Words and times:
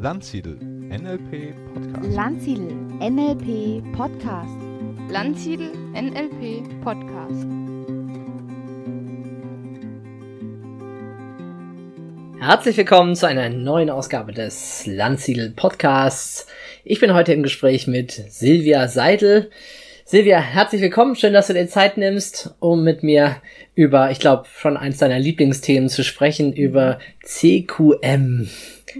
Landsiedel 0.00 0.56
NLP 0.60 1.56
Podcast. 1.74 2.14
Landsiedel 2.14 2.70
NLP 3.00 3.82
Podcast. 3.96 4.56
Landsiedel 5.10 5.72
NLP 5.92 6.62
Podcast. 6.84 7.46
Herzlich 12.38 12.76
willkommen 12.76 13.16
zu 13.16 13.26
einer 13.26 13.48
neuen 13.48 13.90
Ausgabe 13.90 14.30
des 14.30 14.86
Landsiedel 14.86 15.50
Podcasts. 15.50 16.46
Ich 16.84 17.00
bin 17.00 17.12
heute 17.12 17.32
im 17.32 17.42
Gespräch 17.42 17.88
mit 17.88 18.12
Silvia 18.12 18.86
Seidel. 18.86 19.50
Silvia, 20.10 20.40
herzlich 20.40 20.80
willkommen. 20.80 21.16
Schön, 21.16 21.34
dass 21.34 21.48
du 21.48 21.52
dir 21.52 21.68
Zeit 21.68 21.98
nimmst, 21.98 22.54
um 22.60 22.82
mit 22.82 23.02
mir 23.02 23.42
über, 23.74 24.10
ich 24.10 24.18
glaube, 24.18 24.46
schon 24.58 24.78
eins 24.78 24.96
deiner 24.96 25.18
Lieblingsthemen 25.18 25.90
zu 25.90 26.02
sprechen, 26.02 26.54
über 26.54 26.98
CQM. 27.24 28.48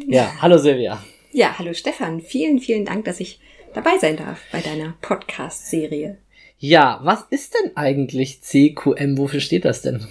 Ja, 0.07 0.31
hallo 0.43 0.59
Silvia. 0.59 1.03
Ja, 1.33 1.59
hallo 1.59 1.73
Stefan. 1.73 2.21
Vielen, 2.21 2.59
vielen 2.59 2.85
Dank, 2.85 3.07
dass 3.07 3.21
ich 3.21 3.41
dabei 3.73 3.97
sein 3.99 4.19
darf 4.19 4.39
bei 4.53 4.61
deiner 4.61 4.99
Podcast-Serie. 5.01 6.19
Ja, 6.59 7.01
was 7.03 7.25
ist 7.31 7.55
denn 7.55 7.75
eigentlich 7.75 8.43
CQM? 8.43 9.17
Wofür 9.17 9.41
steht 9.41 9.65
das 9.65 9.81
denn? 9.81 10.07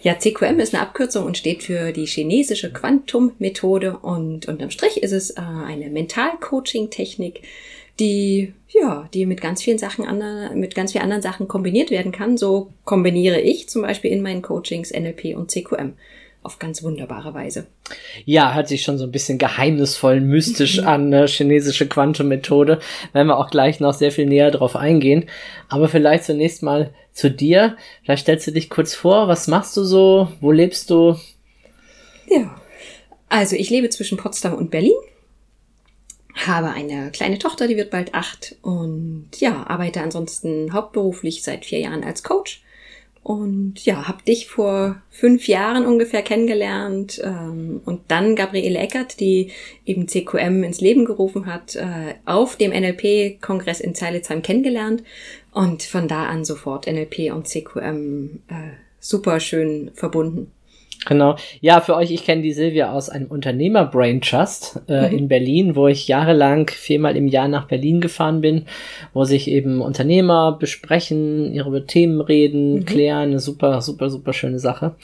Ja, 0.00 0.18
CQM 0.18 0.60
ist 0.60 0.72
eine 0.72 0.82
Abkürzung 0.82 1.26
und 1.26 1.36
steht 1.36 1.62
für 1.62 1.92
die 1.92 2.06
chinesische 2.06 2.72
Quantum-Methode 2.72 3.98
und 3.98 4.48
unterm 4.48 4.70
Strich 4.70 5.02
ist 5.02 5.12
es 5.12 5.30
äh, 5.32 5.40
eine 5.40 5.90
Mental-Coaching-Technik, 5.90 7.42
die 8.00 8.52
ja, 8.68 9.08
die 9.14 9.26
mit 9.26 9.40
ganz 9.40 9.62
vielen 9.62 9.78
Sachen 9.78 10.06
anderen, 10.06 10.58
mit 10.60 10.74
ganz 10.74 10.92
vielen 10.92 11.04
anderen 11.04 11.22
Sachen 11.22 11.48
kombiniert 11.48 11.90
werden 11.90 12.12
kann. 12.12 12.36
So 12.36 12.72
kombiniere 12.84 13.40
ich 13.40 13.68
zum 13.68 13.82
Beispiel 13.82 14.10
in 14.10 14.22
meinen 14.22 14.42
Coachings 14.42 14.92
NLP 14.92 15.36
und 15.36 15.50
CQM 15.50 15.94
auf 16.42 16.58
ganz 16.58 16.82
wunderbare 16.82 17.34
Weise. 17.34 17.66
Ja, 18.24 18.54
hört 18.54 18.68
sich 18.68 18.82
schon 18.82 18.98
so 18.98 19.04
ein 19.04 19.10
bisschen 19.10 19.38
geheimnisvoll, 19.38 20.20
mystisch 20.20 20.78
an, 20.80 21.08
ne? 21.08 21.26
chinesische 21.26 21.88
Quantum-Methode. 21.88 22.78
Werden 23.12 23.26
wir 23.26 23.38
auch 23.38 23.50
gleich 23.50 23.80
noch 23.80 23.94
sehr 23.94 24.12
viel 24.12 24.26
näher 24.26 24.50
drauf 24.50 24.76
eingehen. 24.76 25.28
Aber 25.68 25.88
vielleicht 25.88 26.24
zunächst 26.24 26.62
mal 26.62 26.92
zu 27.12 27.30
dir. 27.30 27.76
Vielleicht 28.02 28.22
stellst 28.22 28.46
du 28.46 28.52
dich 28.52 28.70
kurz 28.70 28.94
vor. 28.94 29.28
Was 29.28 29.48
machst 29.48 29.76
du 29.76 29.82
so? 29.82 30.28
Wo 30.40 30.52
lebst 30.52 30.90
du? 30.90 31.16
Ja. 32.28 32.54
Also 33.28 33.56
ich 33.56 33.68
lebe 33.68 33.90
zwischen 33.90 34.16
Potsdam 34.16 34.54
und 34.54 34.70
Berlin 34.70 34.94
habe 36.46 36.70
eine 36.70 37.10
kleine 37.10 37.38
Tochter, 37.38 37.66
die 37.66 37.76
wird 37.76 37.90
bald 37.90 38.14
acht 38.14 38.56
und 38.62 39.28
ja, 39.38 39.66
arbeite 39.66 40.00
ansonsten 40.02 40.72
hauptberuflich 40.72 41.42
seit 41.42 41.64
vier 41.64 41.80
Jahren 41.80 42.04
als 42.04 42.22
Coach. 42.22 42.62
Und 43.22 43.84
ja, 43.84 44.08
habe 44.08 44.22
dich 44.22 44.46
vor 44.46 45.02
fünf 45.10 45.48
Jahren 45.48 45.84
ungefähr 45.84 46.22
kennengelernt 46.22 47.20
ähm, 47.22 47.82
und 47.84 48.02
dann 48.08 48.36
Gabriele 48.36 48.78
Eckert, 48.78 49.20
die 49.20 49.50
eben 49.84 50.08
CQM 50.08 50.62
ins 50.62 50.80
Leben 50.80 51.04
gerufen 51.04 51.44
hat, 51.44 51.76
äh, 51.76 52.14
auf 52.24 52.56
dem 52.56 52.70
NLP-Kongress 52.70 53.80
in 53.80 53.94
Zeilitzheim 53.94 54.40
kennengelernt 54.40 55.02
und 55.52 55.82
von 55.82 56.08
da 56.08 56.24
an 56.24 56.46
sofort 56.46 56.86
NLP 56.86 57.30
und 57.30 57.48
CQM 57.48 58.40
äh, 58.48 58.70
super 58.98 59.40
schön 59.40 59.90
verbunden. 59.94 60.50
Genau. 61.08 61.36
Ja, 61.62 61.80
für 61.80 61.96
euch, 61.96 62.10
ich 62.10 62.22
kenne 62.26 62.42
die 62.42 62.52
Silvia 62.52 62.92
aus 62.92 63.08
einem 63.08 63.28
Unternehmer 63.28 63.86
Brain 63.86 64.20
Trust 64.20 64.82
äh, 64.88 65.08
mhm. 65.08 65.16
in 65.16 65.28
Berlin, 65.28 65.74
wo 65.74 65.88
ich 65.88 66.06
jahrelang 66.06 66.68
viermal 66.68 67.16
im 67.16 67.28
Jahr 67.28 67.48
nach 67.48 67.66
Berlin 67.66 68.02
gefahren 68.02 68.42
bin, 68.42 68.66
wo 69.14 69.24
sich 69.24 69.48
eben 69.48 69.80
Unternehmer 69.80 70.58
besprechen, 70.60 71.50
ihre 71.54 71.86
Themen 71.86 72.20
reden, 72.20 72.80
mhm. 72.80 72.84
klären. 72.84 73.30
Eine 73.30 73.40
super, 73.40 73.80
super, 73.80 74.10
super 74.10 74.34
schöne 74.34 74.58
Sache. 74.58 74.96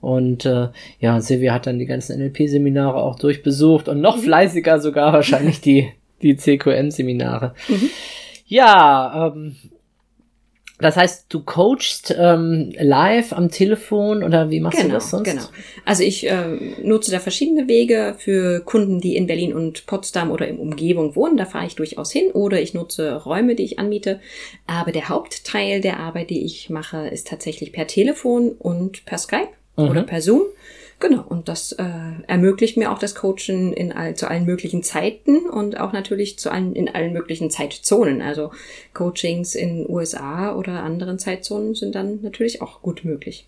Und 0.00 0.46
äh, 0.46 0.68
ja, 0.98 1.20
Silvia 1.20 1.52
hat 1.52 1.66
dann 1.66 1.78
die 1.78 1.84
ganzen 1.84 2.18
NLP-Seminare 2.18 2.96
auch 2.96 3.18
durchbesucht 3.18 3.88
und 3.88 4.00
noch 4.00 4.16
mhm. 4.16 4.22
fleißiger 4.22 4.80
sogar 4.80 5.12
wahrscheinlich 5.12 5.60
die, 5.60 5.90
die 6.22 6.36
CQM-Seminare. 6.38 7.52
Mhm. 7.68 7.90
Ja, 8.46 9.32
ähm, 9.34 9.56
das 10.78 10.96
heißt, 10.96 11.26
du 11.28 11.40
coachst 11.40 12.14
ähm, 12.18 12.72
live 12.76 13.32
am 13.32 13.48
Telefon 13.48 14.24
oder 14.24 14.50
wie 14.50 14.58
machst 14.58 14.78
genau, 14.78 14.88
du 14.88 14.94
das 14.94 15.10
sonst? 15.10 15.30
Genau. 15.30 15.44
Also 15.84 16.02
ich 16.02 16.28
äh, 16.28 16.46
nutze 16.82 17.12
da 17.12 17.20
verschiedene 17.20 17.68
Wege 17.68 18.16
für 18.18 18.60
Kunden, 18.60 19.00
die 19.00 19.16
in 19.16 19.28
Berlin 19.28 19.54
und 19.54 19.86
Potsdam 19.86 20.32
oder 20.32 20.48
in 20.48 20.58
Umgebung 20.58 21.14
wohnen. 21.14 21.36
Da 21.36 21.44
fahre 21.44 21.66
ich 21.66 21.76
durchaus 21.76 22.10
hin 22.10 22.32
oder 22.32 22.60
ich 22.60 22.74
nutze 22.74 23.14
Räume, 23.14 23.54
die 23.54 23.62
ich 23.62 23.78
anmiete. 23.78 24.18
Aber 24.66 24.90
der 24.90 25.08
Hauptteil 25.08 25.80
der 25.80 26.00
Arbeit, 26.00 26.30
die 26.30 26.44
ich 26.44 26.68
mache, 26.70 27.06
ist 27.06 27.28
tatsächlich 27.28 27.70
per 27.70 27.86
Telefon 27.86 28.50
und 28.58 29.04
per 29.04 29.18
Skype 29.18 29.50
mhm. 29.76 29.88
oder 29.88 30.02
per 30.02 30.20
Zoom. 30.20 30.42
Genau, 31.00 31.24
und 31.28 31.48
das 31.48 31.72
äh, 31.72 31.84
ermöglicht 32.26 32.76
mir 32.76 32.90
auch 32.90 32.98
das 32.98 33.14
Coachen 33.14 33.72
in 33.72 33.92
all, 33.92 34.14
zu 34.14 34.28
allen 34.28 34.46
möglichen 34.46 34.82
Zeiten 34.82 35.48
und 35.48 35.78
auch 35.78 35.92
natürlich 35.92 36.38
zu 36.38 36.50
allen, 36.50 36.74
in 36.74 36.88
allen 36.88 37.12
möglichen 37.12 37.50
Zeitzonen. 37.50 38.22
Also 38.22 38.52
Coachings 38.94 39.54
in 39.54 39.88
USA 39.88 40.54
oder 40.54 40.82
anderen 40.82 41.18
Zeitzonen 41.18 41.74
sind 41.74 41.94
dann 41.94 42.20
natürlich 42.22 42.62
auch 42.62 42.80
gut 42.80 43.04
möglich. 43.04 43.46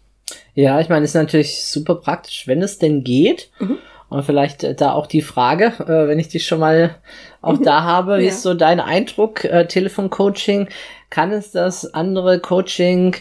Ja, 0.55 0.81
ich 0.81 0.89
meine, 0.89 1.05
ist 1.05 1.15
natürlich 1.15 1.65
super 1.65 1.95
praktisch, 1.97 2.47
wenn 2.47 2.62
es 2.62 2.79
denn 2.79 3.05
geht. 3.05 3.51
Mhm. 3.59 3.79
Und 4.09 4.25
vielleicht 4.25 4.62
äh, 4.65 4.75
da 4.75 4.93
auch 4.93 5.06
die 5.06 5.23
Frage, 5.23 5.73
äh, 5.81 6.09
wenn 6.09 6.19
ich 6.19 6.29
dich 6.29 6.47
schon 6.47 6.61
mal 6.61 6.97
auch 7.43 7.59
mhm. 7.59 7.65
da 7.65 7.83
habe, 7.85 8.19
wie 8.19 8.25
ja. 8.25 8.29
ist 8.29 8.43
so 8.43 8.55
dein 8.55 8.81
Eindruck, 8.81 9.45
äh, 9.45 9.67
Telefoncoaching? 9.67 10.69
Kann 11.11 11.33
es 11.33 11.53
das 11.53 11.95
andere 11.95 12.41
Coaching 12.41 13.17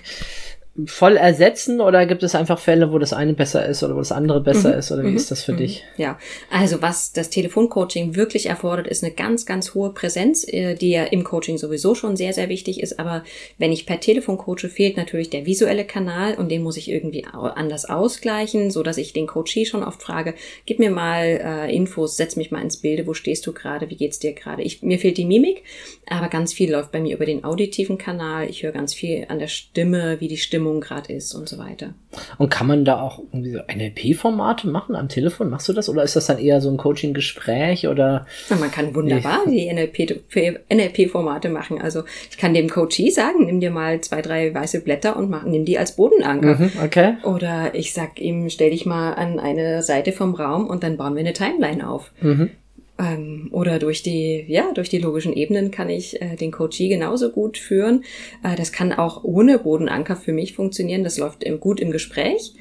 voll 0.86 1.16
ersetzen 1.16 1.80
oder 1.80 2.06
gibt 2.06 2.22
es 2.22 2.36
einfach 2.36 2.60
Fälle, 2.60 2.92
wo 2.92 3.00
das 3.00 3.14
eine 3.14 3.34
besser 3.34 3.66
ist 3.66 3.82
oder 3.82 3.96
wo 3.96 4.00
das 4.00 4.12
andere 4.12 4.42
besser 4.42 4.74
mhm. 4.74 4.80
ist 4.80 4.92
oder 4.92 5.04
wie 5.04 5.12
mhm. 5.12 5.16
ist 5.16 5.32
das 5.32 5.42
für 5.42 5.54
mhm. 5.54 5.58
dich? 5.58 5.86
Ja, 5.96 6.20
also 6.52 6.82
was 6.82 7.14
das 7.14 7.30
Telefoncoaching 7.30 8.16
wirklich 8.16 8.48
erfordert, 8.48 8.88
ist 8.88 9.02
eine 9.02 9.14
ganz, 9.14 9.46
ganz 9.46 9.74
hohe 9.74 9.92
Präsenz, 9.92 10.46
äh, 10.46 10.76
die 10.76 10.90
ja 10.90 11.06
im 11.06 11.24
Coaching 11.24 11.58
sowieso 11.58 11.96
schon 11.96 12.18
sehr, 12.18 12.34
sehr 12.34 12.50
wichtig 12.50 12.82
ist. 12.82 13.00
Aber 13.00 13.24
wenn 13.58 13.72
ich 13.72 13.86
per 13.86 14.02
Telefon 14.02 14.38
coache, 14.38 14.68
fehlt 14.68 14.98
natürlich 14.98 15.30
der 15.30 15.46
visuelle 15.46 15.86
Kanal 15.86 16.36
und 16.36 16.50
den 16.50 16.62
muss 16.62 16.76
ich 16.76 16.92
irgendwie 16.92 17.26
anders 17.26 17.86
ausgleichen, 17.86 18.70
so 18.70 18.84
dass 18.84 18.98
ich 18.98 19.14
den 19.14 19.28
Coachee 19.28 19.66
schon 19.66 19.84
oft 19.84 20.04
frage, 20.04 20.34
gib 20.66 20.80
mir 20.80 20.92
mal 20.92 21.24
äh, 21.24 21.74
Infos, 21.74 22.18
setz 22.18 22.36
mich 22.36 22.52
mal 22.52 22.62
ins 22.62 22.78
Bilde, 22.78 23.08
wo 23.08 23.14
stehst 23.14 23.48
du 23.48 23.54
gerade, 23.54 23.90
wie 23.90 23.96
geht's 23.96 24.20
dir 24.20 24.34
gerade? 24.34 24.62
Ich, 24.62 24.82
mir 24.82 25.00
fehlt 25.00 25.18
die 25.18 25.26
Mimik, 25.26 25.64
aber 26.06 26.28
ganz 26.28 26.52
viel 26.52 26.70
läuft 26.70 26.92
bei 26.92 27.00
mir 27.00 27.16
über 27.16 27.26
den 27.26 27.46
auditiven 27.46 27.98
Kanal. 27.98 28.50
Ich 28.50 28.64
höre 28.64 28.74
ganz 28.74 28.94
viel 28.94 29.26
an 29.30 29.40
der 29.40 29.48
Stimme, 29.48 30.20
wie 30.20 30.28
die 30.28 30.38
Stimme 30.38 30.65
Stimmung 30.66 30.82
gerade 30.82 31.14
ist 31.14 31.34
und 31.36 31.48
so 31.48 31.58
weiter. 31.58 31.94
Und 32.38 32.50
kann 32.50 32.68
man 32.68 32.86
da 32.86 33.00
auch 33.00 33.20
irgendwie 33.32 33.52
so 33.52 33.60
NLP-Formate 33.60 34.68
machen 34.68 34.96
am 34.96 35.10
Telefon? 35.10 35.50
Machst 35.50 35.70
du 35.70 35.74
das 35.74 35.90
oder 35.90 36.04
ist 36.04 36.16
das 36.16 36.26
dann 36.28 36.40
eher 36.40 36.62
so 36.62 36.70
ein 36.70 36.78
Coaching-Gespräch 36.78 37.88
oder? 37.88 38.26
Ja, 38.50 38.56
man 38.56 38.72
kann 38.72 38.96
wunderbar 38.96 39.42
die 39.48 39.72
NLP-Formate 39.72 41.50
machen. 41.50 41.82
Also 41.82 42.04
ich 42.30 42.38
kann 42.38 42.54
dem 42.54 42.70
Coachee 42.70 43.10
sagen, 43.10 43.46
nimm 43.46 43.60
dir 43.60 43.72
mal 43.72 44.02
zwei, 44.02 44.22
drei 44.22 44.54
weiße 44.54 44.82
Blätter 44.82 45.18
und 45.18 45.30
mach, 45.30 45.44
nimm 45.44 45.66
die 45.66 45.78
als 45.78 45.96
Bodenanker. 45.96 46.56
Mhm, 46.56 46.72
okay. 46.84 47.18
Oder 47.24 47.76
ich 47.76 47.94
sag 47.94 48.20
ihm, 48.20 48.50
stell 48.50 48.72
dich 48.72 48.86
mal 48.86 49.14
an 49.14 49.40
eine 49.40 49.84
Seite 49.84 50.12
vom 50.12 50.34
Raum 50.34 50.68
und 50.68 50.84
dann 50.84 50.98
bauen 50.98 51.14
wir 51.16 51.22
eine 51.22 51.34
Timeline 51.34 51.88
auf. 51.88 52.12
Mhm. 52.22 52.50
Ähm, 52.98 53.50
oder 53.52 53.78
durch 53.80 54.04
die, 54.04 54.46
ja, 54.48 54.72
durch 54.74 54.90
die 54.90 55.00
logischen 55.00 55.34
Ebenen 55.34 55.70
kann 55.70 55.90
ich 55.90 56.22
äh, 56.22 56.36
den 56.38 56.52
Coachee 56.52 56.88
genauso 56.88 57.30
gut 57.30 57.58
führen. 57.58 58.04
Äh, 58.44 58.56
das 58.56 58.72
kann 58.72 58.94
auch 58.94 59.24
ohne 59.24 59.60
Bodenanker 59.60 60.16
für 60.16 60.32
mich 60.32 60.54
funktionieren. 60.54 61.04
Das 61.04 61.18
läuft 61.18 61.44
im, 61.44 61.60
gut 61.60 61.80
im 61.80 61.92
Gespräch. 61.92 62.54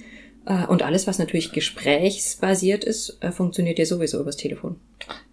Äh, 0.47 0.67
und 0.67 0.83
alles, 0.83 1.07
was 1.07 1.19
natürlich 1.19 1.53
gesprächsbasiert 1.53 2.85
ist, 2.85 3.19
äh, 3.21 3.31
funktioniert 3.31 3.79
ja 3.79 3.87
sowieso 3.87 4.21
übers 4.21 4.37
Telefon. 4.37 4.77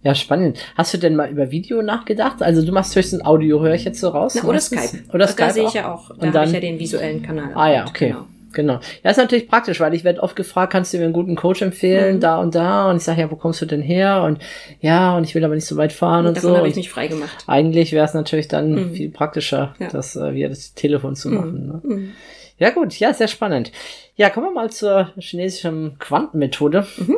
Ja, 0.02 0.14
spannend. 0.14 0.58
Hast 0.76 0.94
du 0.94 0.98
denn 0.98 1.16
mal 1.16 1.30
über 1.30 1.50
Video 1.50 1.82
nachgedacht? 1.82 2.42
Also 2.42 2.64
du 2.64 2.72
machst 2.72 2.94
höchstens 2.94 3.24
Audio, 3.24 3.60
höre 3.60 3.74
ich 3.74 3.84
jetzt 3.84 4.00
so 4.00 4.08
raus? 4.08 4.34
Na, 4.36 4.44
oder 4.44 4.60
Skype. 4.60 5.04
Oder 5.12 5.26
Skype. 5.26 5.46
Da 5.48 5.52
sehe 5.52 5.66
ich 5.66 5.74
ja 5.74 5.92
auch. 5.92 6.16
Da 6.16 6.32
habe 6.32 6.46
ich 6.46 6.52
ja 6.52 6.60
den 6.60 6.78
visuellen 6.78 7.22
Kanal. 7.22 7.52
Ah 7.54 7.72
ja, 7.72 7.86
okay. 7.86 8.08
Genau. 8.08 8.26
Genau. 8.52 8.80
Ja, 9.02 9.10
ist 9.10 9.16
natürlich 9.16 9.48
praktisch, 9.48 9.80
weil 9.80 9.94
ich 9.94 10.04
werde 10.04 10.22
oft 10.22 10.36
gefragt, 10.36 10.72
kannst 10.72 10.92
du 10.92 10.98
mir 10.98 11.04
einen 11.04 11.12
guten 11.12 11.36
Coach 11.36 11.62
empfehlen, 11.62 12.16
mhm. 12.16 12.20
da 12.20 12.38
und 12.38 12.54
da? 12.54 12.90
Und 12.90 12.96
ich 12.96 13.02
sage, 13.02 13.20
ja, 13.22 13.30
wo 13.30 13.36
kommst 13.36 13.60
du 13.60 13.66
denn 13.66 13.82
her? 13.82 14.22
Und 14.22 14.38
ja, 14.80 15.16
und 15.16 15.24
ich 15.24 15.34
will 15.34 15.44
aber 15.44 15.54
nicht 15.54 15.66
so 15.66 15.76
weit 15.76 15.92
fahren 15.92 16.26
und, 16.26 16.36
und 16.36 16.40
so. 16.40 16.56
habe 16.56 16.68
ich 16.68 16.76
mich 16.76 16.90
frei 16.90 17.08
gemacht. 17.08 17.44
Eigentlich 17.46 17.92
wäre 17.92 18.04
es 18.04 18.14
natürlich 18.14 18.48
dann 18.48 18.72
mhm. 18.72 18.94
viel 18.94 19.10
praktischer, 19.10 19.74
ja. 19.78 19.88
das 19.88 20.16
äh, 20.16 20.34
via 20.34 20.48
das 20.48 20.74
Telefon 20.74 21.16
zu 21.16 21.30
machen. 21.30 21.62
Mhm. 21.62 21.66
Ne? 21.66 21.80
Mhm. 21.82 22.12
Ja, 22.58 22.70
gut, 22.70 22.98
ja, 22.98 23.12
sehr 23.12 23.28
spannend. 23.28 23.72
Ja, 24.16 24.30
kommen 24.30 24.46
wir 24.46 24.52
mal 24.52 24.70
zur 24.70 25.12
chinesischen 25.18 25.98
Quantenmethode. 25.98 26.86
Mhm. 26.98 27.16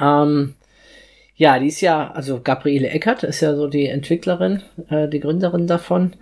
Ähm, 0.00 0.54
ja, 1.36 1.58
die 1.58 1.68
ist 1.68 1.80
ja, 1.80 2.10
also 2.10 2.40
Gabriele 2.42 2.88
Eckert 2.88 3.22
ist 3.22 3.40
ja 3.40 3.56
so 3.56 3.66
die 3.66 3.86
Entwicklerin, 3.86 4.62
äh, 4.88 5.08
die 5.08 5.20
Gründerin 5.20 5.66
davon. 5.66 6.12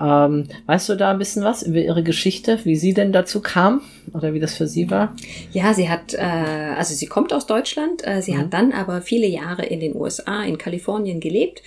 Ähm, 0.00 0.48
weißt 0.66 0.88
du 0.88 0.94
da 0.96 1.10
ein 1.10 1.18
bisschen 1.18 1.44
was 1.44 1.62
über 1.62 1.78
ihre 1.78 2.02
Geschichte, 2.02 2.58
wie 2.64 2.76
sie 2.76 2.94
denn 2.94 3.12
dazu 3.12 3.40
kam 3.40 3.82
oder 4.12 4.32
wie 4.34 4.40
das 4.40 4.56
für 4.56 4.66
sie 4.66 4.90
war? 4.90 5.14
Ja, 5.52 5.74
sie 5.74 5.88
hat, 5.88 6.14
äh, 6.14 6.18
also 6.18 6.94
sie 6.94 7.06
kommt 7.06 7.32
aus 7.32 7.46
Deutschland, 7.46 8.06
äh, 8.06 8.22
sie 8.22 8.32
mhm. 8.32 8.38
hat 8.38 8.52
dann 8.52 8.72
aber 8.72 9.02
viele 9.02 9.26
Jahre 9.26 9.66
in 9.66 9.80
den 9.80 9.96
USA, 9.96 10.42
in 10.44 10.58
Kalifornien 10.58 11.20
gelebt. 11.20 11.62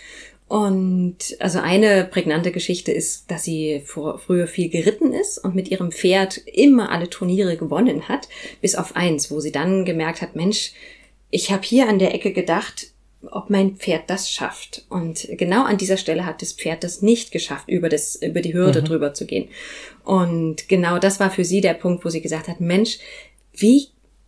Und 0.47 1.17
also 1.39 1.59
eine 1.59 2.03
prägnante 2.03 2.51
Geschichte 2.51 2.91
ist, 2.91 3.31
dass 3.31 3.45
sie 3.45 3.83
vor, 3.85 4.19
früher 4.19 4.47
viel 4.47 4.69
geritten 4.69 5.13
ist 5.13 5.37
und 5.37 5.55
mit 5.55 5.71
ihrem 5.71 5.93
Pferd 5.93 6.39
immer 6.39 6.91
alle 6.91 7.09
Turniere 7.09 7.55
gewonnen 7.55 8.09
hat, 8.09 8.27
bis 8.59 8.75
auf 8.75 8.97
eins, 8.97 9.31
wo 9.31 9.39
sie 9.39 9.53
dann 9.53 9.85
gemerkt 9.85 10.21
hat, 10.21 10.35
Mensch, 10.35 10.73
ich 11.29 11.51
habe 11.51 11.63
hier 11.63 11.87
an 11.87 11.99
der 11.99 12.13
Ecke 12.13 12.33
gedacht, 12.33 12.90
ob 13.29 13.49
mein 13.49 13.75
Pferd 13.75 14.09
das 14.09 14.31
schafft. 14.31 14.85
Und 14.89 15.27
genau 15.31 15.63
an 15.63 15.77
dieser 15.77 15.97
Stelle 15.97 16.25
hat 16.25 16.41
das 16.41 16.53
Pferd 16.53 16.83
das 16.83 17.01
nicht 17.01 17.31
geschafft, 17.31 17.69
über 17.69 17.89
das, 17.89 18.15
über 18.15 18.41
die 18.41 18.53
Hürde 18.53 18.81
Mhm. 18.81 18.85
drüber 18.85 19.13
zu 19.13 19.25
gehen. 19.25 19.49
Und 20.03 20.67
genau 20.67 20.97
das 20.99 21.19
war 21.19 21.29
für 21.29 21.45
sie 21.45 21.61
der 21.61 21.73
Punkt, 21.75 22.03
wo 22.03 22.09
sie 22.09 22.21
gesagt 22.21 22.47
hat, 22.47 22.59
Mensch, 22.59 22.99
wie, 23.53 23.87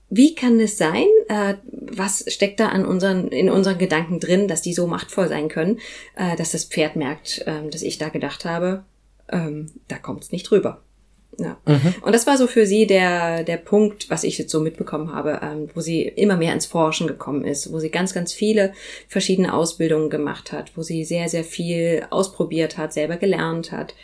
wie 0.09 0.35
kann 0.35 0.59
es 0.59 0.77
sein? 0.77 1.07
Äh, 1.27 1.55
was 1.71 2.25
steckt 2.27 2.59
da 2.59 2.69
an 2.69 2.85
unseren, 2.85 3.29
in 3.29 3.49
unseren 3.49 3.77
Gedanken 3.77 4.19
drin, 4.19 4.47
dass 4.47 4.61
die 4.61 4.73
so 4.73 4.85
machtvoll 4.87 5.27
sein 5.27 5.47
können, 5.49 5.79
äh, 6.15 6.35
dass 6.35 6.51
das 6.51 6.65
Pferd 6.65 6.95
merkt, 6.95 7.43
ähm, 7.47 7.71
dass 7.71 7.81
ich 7.81 7.97
da 7.97 8.09
gedacht 8.09 8.45
habe, 8.45 8.83
ähm, 9.31 9.71
da 9.87 9.97
kommt's 9.97 10.31
nicht 10.31 10.51
rüber. 10.51 10.81
Ja. 11.39 11.57
Und 12.01 12.13
das 12.13 12.27
war 12.27 12.37
so 12.37 12.47
für 12.47 12.65
sie 12.65 12.85
der, 12.85 13.43
der 13.43 13.57
Punkt, 13.57 14.09
was 14.09 14.23
ich 14.23 14.37
jetzt 14.37 14.51
so 14.51 14.59
mitbekommen 14.59 15.13
habe, 15.13 15.39
ähm, 15.41 15.69
wo 15.73 15.81
sie 15.81 16.03
immer 16.03 16.37
mehr 16.37 16.53
ins 16.53 16.65
Forschen 16.65 17.07
gekommen 17.07 17.43
ist, 17.43 17.71
wo 17.71 17.79
sie 17.79 17.89
ganz, 17.89 18.13
ganz 18.13 18.33
viele 18.33 18.73
verschiedene 19.07 19.53
Ausbildungen 19.53 20.09
gemacht 20.09 20.51
hat, 20.51 20.71
wo 20.75 20.83
sie 20.83 21.03
sehr, 21.03 21.29
sehr 21.29 21.43
viel 21.43 22.05
ausprobiert 22.09 22.77
hat, 22.77 22.93
selber 22.93 23.17
gelernt 23.17 23.71
hat. 23.71 23.95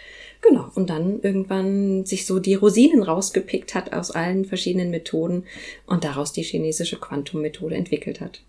Genau. 0.42 0.70
Und 0.74 0.90
dann 0.90 1.20
irgendwann 1.22 2.06
sich 2.06 2.26
so 2.26 2.40
die 2.40 2.56
Rosinen 2.56 3.04
rausgepickt 3.04 3.76
hat 3.76 3.94
aus 3.94 4.12
allen 4.12 4.46
verschiedenen 4.46 4.90
Methoden 4.90 5.44
und 5.86 6.04
daraus 6.04 6.32
die 6.32 6.44
chinesische 6.44 6.98
Quantum-Methode 6.98 7.76
entwickelt 7.76 8.22
hat. 8.22 8.42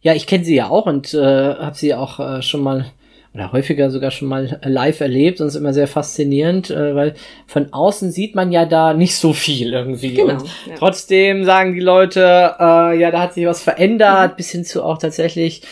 Ja, 0.00 0.14
ich 0.14 0.26
kenne 0.26 0.44
sie 0.44 0.54
ja 0.54 0.68
auch 0.68 0.86
und 0.86 1.14
äh, 1.14 1.18
habe 1.18 1.76
sie 1.76 1.94
auch 1.94 2.20
äh, 2.20 2.42
schon 2.42 2.62
mal 2.62 2.92
oder 3.34 3.50
häufiger 3.50 3.90
sogar 3.90 4.12
schon 4.12 4.28
mal 4.28 4.60
live 4.64 5.00
erlebt 5.00 5.40
und 5.40 5.48
ist 5.48 5.56
immer 5.56 5.72
sehr 5.72 5.88
faszinierend, 5.88 6.70
äh, 6.70 6.94
weil 6.94 7.14
von 7.46 7.72
außen 7.72 8.12
sieht 8.12 8.36
man 8.36 8.52
ja 8.52 8.64
da 8.64 8.94
nicht 8.94 9.16
so 9.16 9.32
viel 9.32 9.72
irgendwie. 9.72 10.14
Genau, 10.14 10.34
und 10.34 10.42
ja. 10.66 10.74
trotzdem 10.78 11.44
sagen 11.44 11.74
die 11.74 11.80
Leute, 11.80 12.54
äh, 12.58 12.98
ja, 12.98 13.10
da 13.10 13.22
hat 13.22 13.34
sich 13.34 13.46
was 13.46 13.60
verändert, 13.60 14.36
bis 14.36 14.50
hin 14.50 14.64
zu 14.64 14.84
auch 14.84 14.98
tatsächlich, 14.98 15.62
äh, 15.62 15.66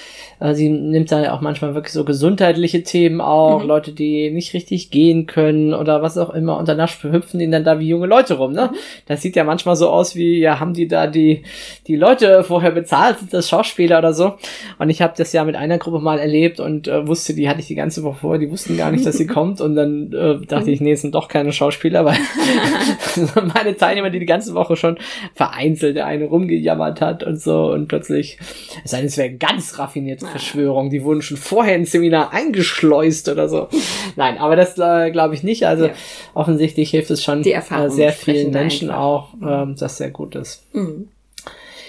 sie 0.55 0.69
nimmt 0.69 1.12
da 1.12 1.33
auch 1.33 1.41
manchmal 1.41 1.75
wirklich 1.75 1.93
so 1.93 2.05
gesundheitliche 2.05 2.83
Themen 2.83 3.21
auch, 3.21 3.65
Leute, 3.65 3.93
die 3.93 4.31
nicht 4.31 4.55
richtig 4.55 4.91
gehen 4.91 5.27
können 5.27 5.73
oder 5.75 6.03
was 6.03 6.19
auch 6.19 6.31
immer 6.31 6.59
und 6.59 6.69
danach 6.69 6.91
hüpfen 7.03 7.39
die 7.39 7.50
dann 7.50 7.65
da 7.65 7.79
wie 7.79 7.89
junge 7.89 8.06
Leute 8.06 8.35
rum, 8.35 8.53
ne? 8.53 8.71
Das 9.06 9.23
sieht 9.23 9.37
ja 9.37 9.44
manchmal 9.44 9.77
so 9.77 9.89
aus 9.89 10.17
wie, 10.17 10.39
ja, 10.39 10.59
haben 10.59 10.75
die 10.75 10.89
da 10.89 11.06
die, 11.06 11.44
die 11.87 11.97
Leute 11.97 12.43
vorher 12.43 12.73
bezahlt, 12.73 13.19
sind 13.19 13.33
das 13.33 13.49
Schauspieler 13.49 13.99
oder 13.99 14.12
so. 14.12 14.35
Und 14.79 14.91
ich 14.91 15.00
habe 15.00 15.15
das 15.17 15.33
ja 15.33 15.44
mit 15.44 15.56
einer 15.56 15.79
Gruppe 15.79 16.00
mal 16.00 16.19
erlebt 16.19 16.61
und 16.61 16.89
äh, 16.89 17.06
wusste, 17.06 17.35
die 17.35 17.49
hatte 17.49 17.61
ich 17.61 17.67
die 17.67 17.75
ganze 17.75 18.03
Woche 18.03 18.19
vorher, 18.21 18.41
die 18.41 18.50
wussten 18.50 18.77
gar 18.77 18.91
nicht, 18.91 19.06
dass 19.06 19.19
sie 19.19 19.27
kommt. 19.29 19.61
Und 19.61 19.77
dann 19.77 20.12
äh, 20.12 20.44
dachte 20.47 20.71
ich, 20.71 20.81
nee, 20.81 20.93
es 20.93 21.03
sind 21.03 21.15
doch 21.15 21.29
keine 21.29 21.53
Schauspieler, 21.53 22.05
weil 22.05 22.17
meine 23.55 23.77
Teilnehmer, 23.77 24.11
die 24.11 24.19
die 24.19 24.27
ganze 24.27 24.55
Woche 24.55 24.77
schon 24.77 24.99
vereinzelt 25.35 25.97
der 25.97 26.06
eine 26.06 26.25
rumgejammert 26.25 27.00
hat 27.00 27.23
und 27.23 27.41
so 27.41 27.73
und 27.73 27.89
plötzlich, 27.89 28.39
es 28.85 28.91
sei 28.91 28.99
denn, 28.99 29.06
es 29.06 29.17
wäre 29.17 29.33
ganz 29.33 29.79
raffinierte 29.79 30.27
Verschwörung, 30.32 30.90
die 30.90 31.05
wurden 31.05 31.23
schon 31.23 31.37
vorher 31.37 31.76
ins 31.76 31.93
Seminar 31.93 32.32
eingeschleust 32.32 33.29
oder 33.29 33.49
so. 33.49 33.69
Nein, 34.17 34.38
aber 34.38 34.56
das 34.56 34.76
äh, 34.79 35.11
glaube 35.12 35.34
ich 35.34 35.43
nicht. 35.43 35.64
Also 35.67 35.87
Ja. 35.87 35.93
offensichtlich 36.34 36.90
hilft 36.90 37.11
es 37.11 37.23
schon 37.23 37.44
äh, 37.44 37.90
sehr 37.90 38.12
vielen 38.12 38.50
Menschen 38.50 38.90
einfach. 38.90 39.00
auch, 39.00 39.29
ähm, 39.46 39.76
das 39.79 39.96
sehr 39.99 40.11
gut 40.11 40.34
ist. 40.34 40.64
Mhm. 40.73 41.08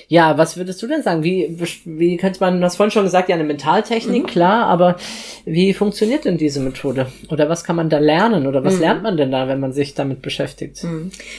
Ja, 0.10 0.38
was 0.38 0.58
würdest 0.58 0.82
du 0.84 0.88
denn 0.88 1.02
sagen? 1.02 1.24
Wie, 1.24 1.58
wie 1.86 2.18
könnte 2.18 2.40
man, 2.42 2.60
du 2.60 2.66
hast 2.66 2.76
vorhin 2.76 2.92
schon 2.92 3.06
gesagt, 3.06 3.30
ja, 3.30 3.36
eine 3.36 3.46
Mhm. 3.46 3.48
Mentaltechnik, 3.48 4.28
klar, 4.28 4.66
aber 4.68 4.98
wie 5.46 5.74
funktioniert 5.74 6.26
denn 6.26 6.38
diese 6.38 6.60
Methode? 6.60 7.08
Oder 7.32 7.50
was 7.50 7.64
kann 7.64 7.78
man 7.78 7.90
da 7.90 7.98
lernen? 8.00 8.46
Oder 8.46 8.60
Mhm. 8.62 8.66
was 8.66 8.80
lernt 8.80 9.02
man 9.02 9.18
denn 9.18 9.32
da, 9.32 9.48
wenn 9.48 9.60
man 9.62 9.72
sich 9.74 9.96
damit 9.96 10.22
beschäftigt? 10.22 10.86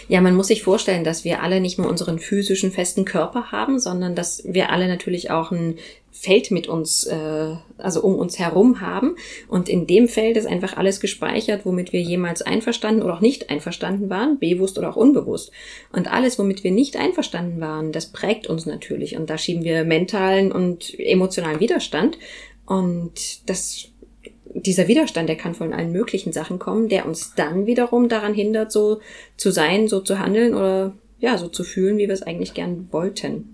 Ja, 0.08 0.20
man 0.22 0.34
muss 0.34 0.48
sich 0.48 0.62
vorstellen, 0.62 1.04
dass 1.04 1.24
wir 1.24 1.42
alle 1.42 1.60
nicht 1.60 1.78
nur 1.78 1.88
unseren 1.88 2.18
physischen 2.18 2.72
festen 2.72 3.04
Körper 3.04 3.52
haben, 3.52 3.78
sondern 3.78 4.14
dass 4.16 4.42
wir 4.46 4.72
alle 4.72 4.88
natürlich 4.88 5.30
auch 5.30 5.52
ein 5.52 5.74
Feld 6.16 6.52
mit 6.52 6.68
uns, 6.68 7.04
äh, 7.06 7.56
also 7.76 8.00
um 8.02 8.14
uns 8.14 8.38
herum 8.38 8.80
haben. 8.80 9.16
Und 9.48 9.68
in 9.68 9.88
dem 9.88 10.06
Feld 10.06 10.36
ist 10.36 10.46
einfach 10.46 10.76
alles 10.76 11.00
gespeichert, 11.00 11.66
womit 11.66 11.92
wir 11.92 12.00
jemals 12.00 12.40
einverstanden 12.40 13.02
oder 13.02 13.14
auch 13.14 13.20
nicht 13.20 13.50
einverstanden 13.50 14.08
waren, 14.10 14.38
bewusst 14.38 14.78
oder 14.78 14.90
auch 14.90 14.96
unbewusst. 14.96 15.50
Und 15.92 16.10
alles, 16.10 16.38
womit 16.38 16.62
wir 16.62 16.70
nicht 16.70 16.96
einverstanden 16.96 17.60
waren, 17.60 17.90
das 17.90 18.06
prägt 18.06 18.46
uns 18.46 18.64
natürlich. 18.64 19.16
Und 19.16 19.28
da 19.28 19.36
schieben 19.36 19.64
wir 19.64 19.84
mentalen 19.84 20.52
und 20.52 20.98
emotionalen 21.00 21.58
Widerstand. 21.58 22.16
Und 22.64 23.48
das 23.50 23.88
dieser 24.56 24.86
Widerstand, 24.86 25.28
der 25.28 25.36
kann 25.36 25.56
von 25.56 25.72
allen 25.72 25.90
möglichen 25.90 26.32
Sachen 26.32 26.60
kommen, 26.60 26.88
der 26.88 27.06
uns 27.06 27.34
dann 27.34 27.66
wiederum 27.66 28.08
daran 28.08 28.34
hindert, 28.34 28.70
so 28.70 29.00
zu 29.36 29.50
sein, 29.50 29.88
so 29.88 29.98
zu 29.98 30.20
handeln 30.20 30.54
oder 30.54 30.94
ja, 31.18 31.36
so 31.38 31.48
zu 31.48 31.64
fühlen, 31.64 31.98
wie 31.98 32.06
wir 32.06 32.14
es 32.14 32.22
eigentlich 32.22 32.54
gern 32.54 32.86
wollten. 32.92 33.53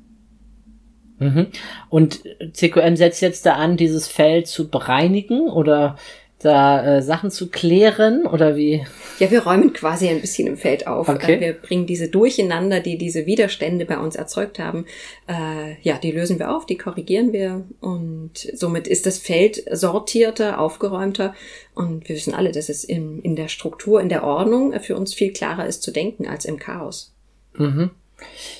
Mhm. 1.20 1.46
Und 1.88 2.22
CQM 2.52 2.96
setzt 2.96 3.22
jetzt 3.22 3.46
da 3.46 3.54
an, 3.54 3.76
dieses 3.76 4.08
Feld 4.08 4.48
zu 4.48 4.68
bereinigen 4.68 5.48
oder 5.48 5.96
da 6.40 6.96
äh, 6.96 7.02
Sachen 7.02 7.30
zu 7.30 7.50
klären 7.50 8.26
oder 8.26 8.56
wie? 8.56 8.86
Ja, 9.18 9.30
wir 9.30 9.42
räumen 9.42 9.74
quasi 9.74 10.08
ein 10.08 10.22
bisschen 10.22 10.48
im 10.48 10.56
Feld 10.56 10.86
auf. 10.86 11.08
Okay. 11.08 11.34
Äh, 11.34 11.40
Wir 11.40 11.52
bringen 11.52 11.86
diese 11.86 12.08
Durcheinander, 12.08 12.80
die 12.80 12.96
diese 12.96 13.26
Widerstände 13.26 13.84
bei 13.84 13.98
uns 13.98 14.16
erzeugt 14.16 14.58
haben, 14.58 14.86
äh, 15.28 15.76
ja, 15.82 15.98
die 15.98 16.10
lösen 16.10 16.38
wir 16.38 16.56
auf, 16.56 16.64
die 16.64 16.78
korrigieren 16.78 17.34
wir 17.34 17.66
und 17.80 18.38
somit 18.54 18.88
ist 18.88 19.04
das 19.04 19.18
Feld 19.18 19.62
sortierter, 19.70 20.58
aufgeräumter 20.58 21.34
und 21.74 22.08
wir 22.08 22.16
wissen 22.16 22.34
alle, 22.34 22.52
dass 22.52 22.70
es 22.70 22.84
in, 22.84 23.20
in 23.20 23.36
der 23.36 23.48
Struktur, 23.48 24.00
in 24.00 24.08
der 24.08 24.24
Ordnung 24.24 24.72
für 24.80 24.96
uns 24.96 25.12
viel 25.12 25.34
klarer 25.34 25.66
ist 25.66 25.82
zu 25.82 25.90
denken 25.90 26.26
als 26.26 26.46
im 26.46 26.58
Chaos. 26.58 27.14
Mhm. 27.54 27.90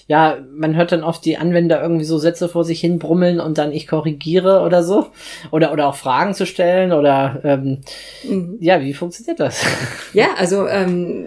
Ja, 0.06 0.38
man 0.52 0.76
hört 0.76 0.92
dann 0.92 1.04
oft 1.04 1.24
die 1.24 1.36
Anwender 1.36 1.80
irgendwie 1.82 2.04
so 2.04 2.18
Sätze 2.18 2.48
vor 2.48 2.64
sich 2.64 2.80
hin 2.80 2.98
brummeln 2.98 3.40
und 3.40 3.58
dann 3.58 3.72
ich 3.72 3.86
korrigiere 3.86 4.62
oder 4.62 4.82
so. 4.82 5.06
Oder, 5.50 5.72
oder 5.72 5.88
auch 5.88 5.94
Fragen 5.94 6.34
zu 6.34 6.46
stellen 6.46 6.92
oder 6.92 7.40
ähm, 7.44 7.80
ja, 8.60 8.80
wie 8.80 8.94
funktioniert 8.94 9.40
das? 9.40 9.64
Ja, 10.12 10.28
also 10.36 10.66
ähm, 10.66 11.26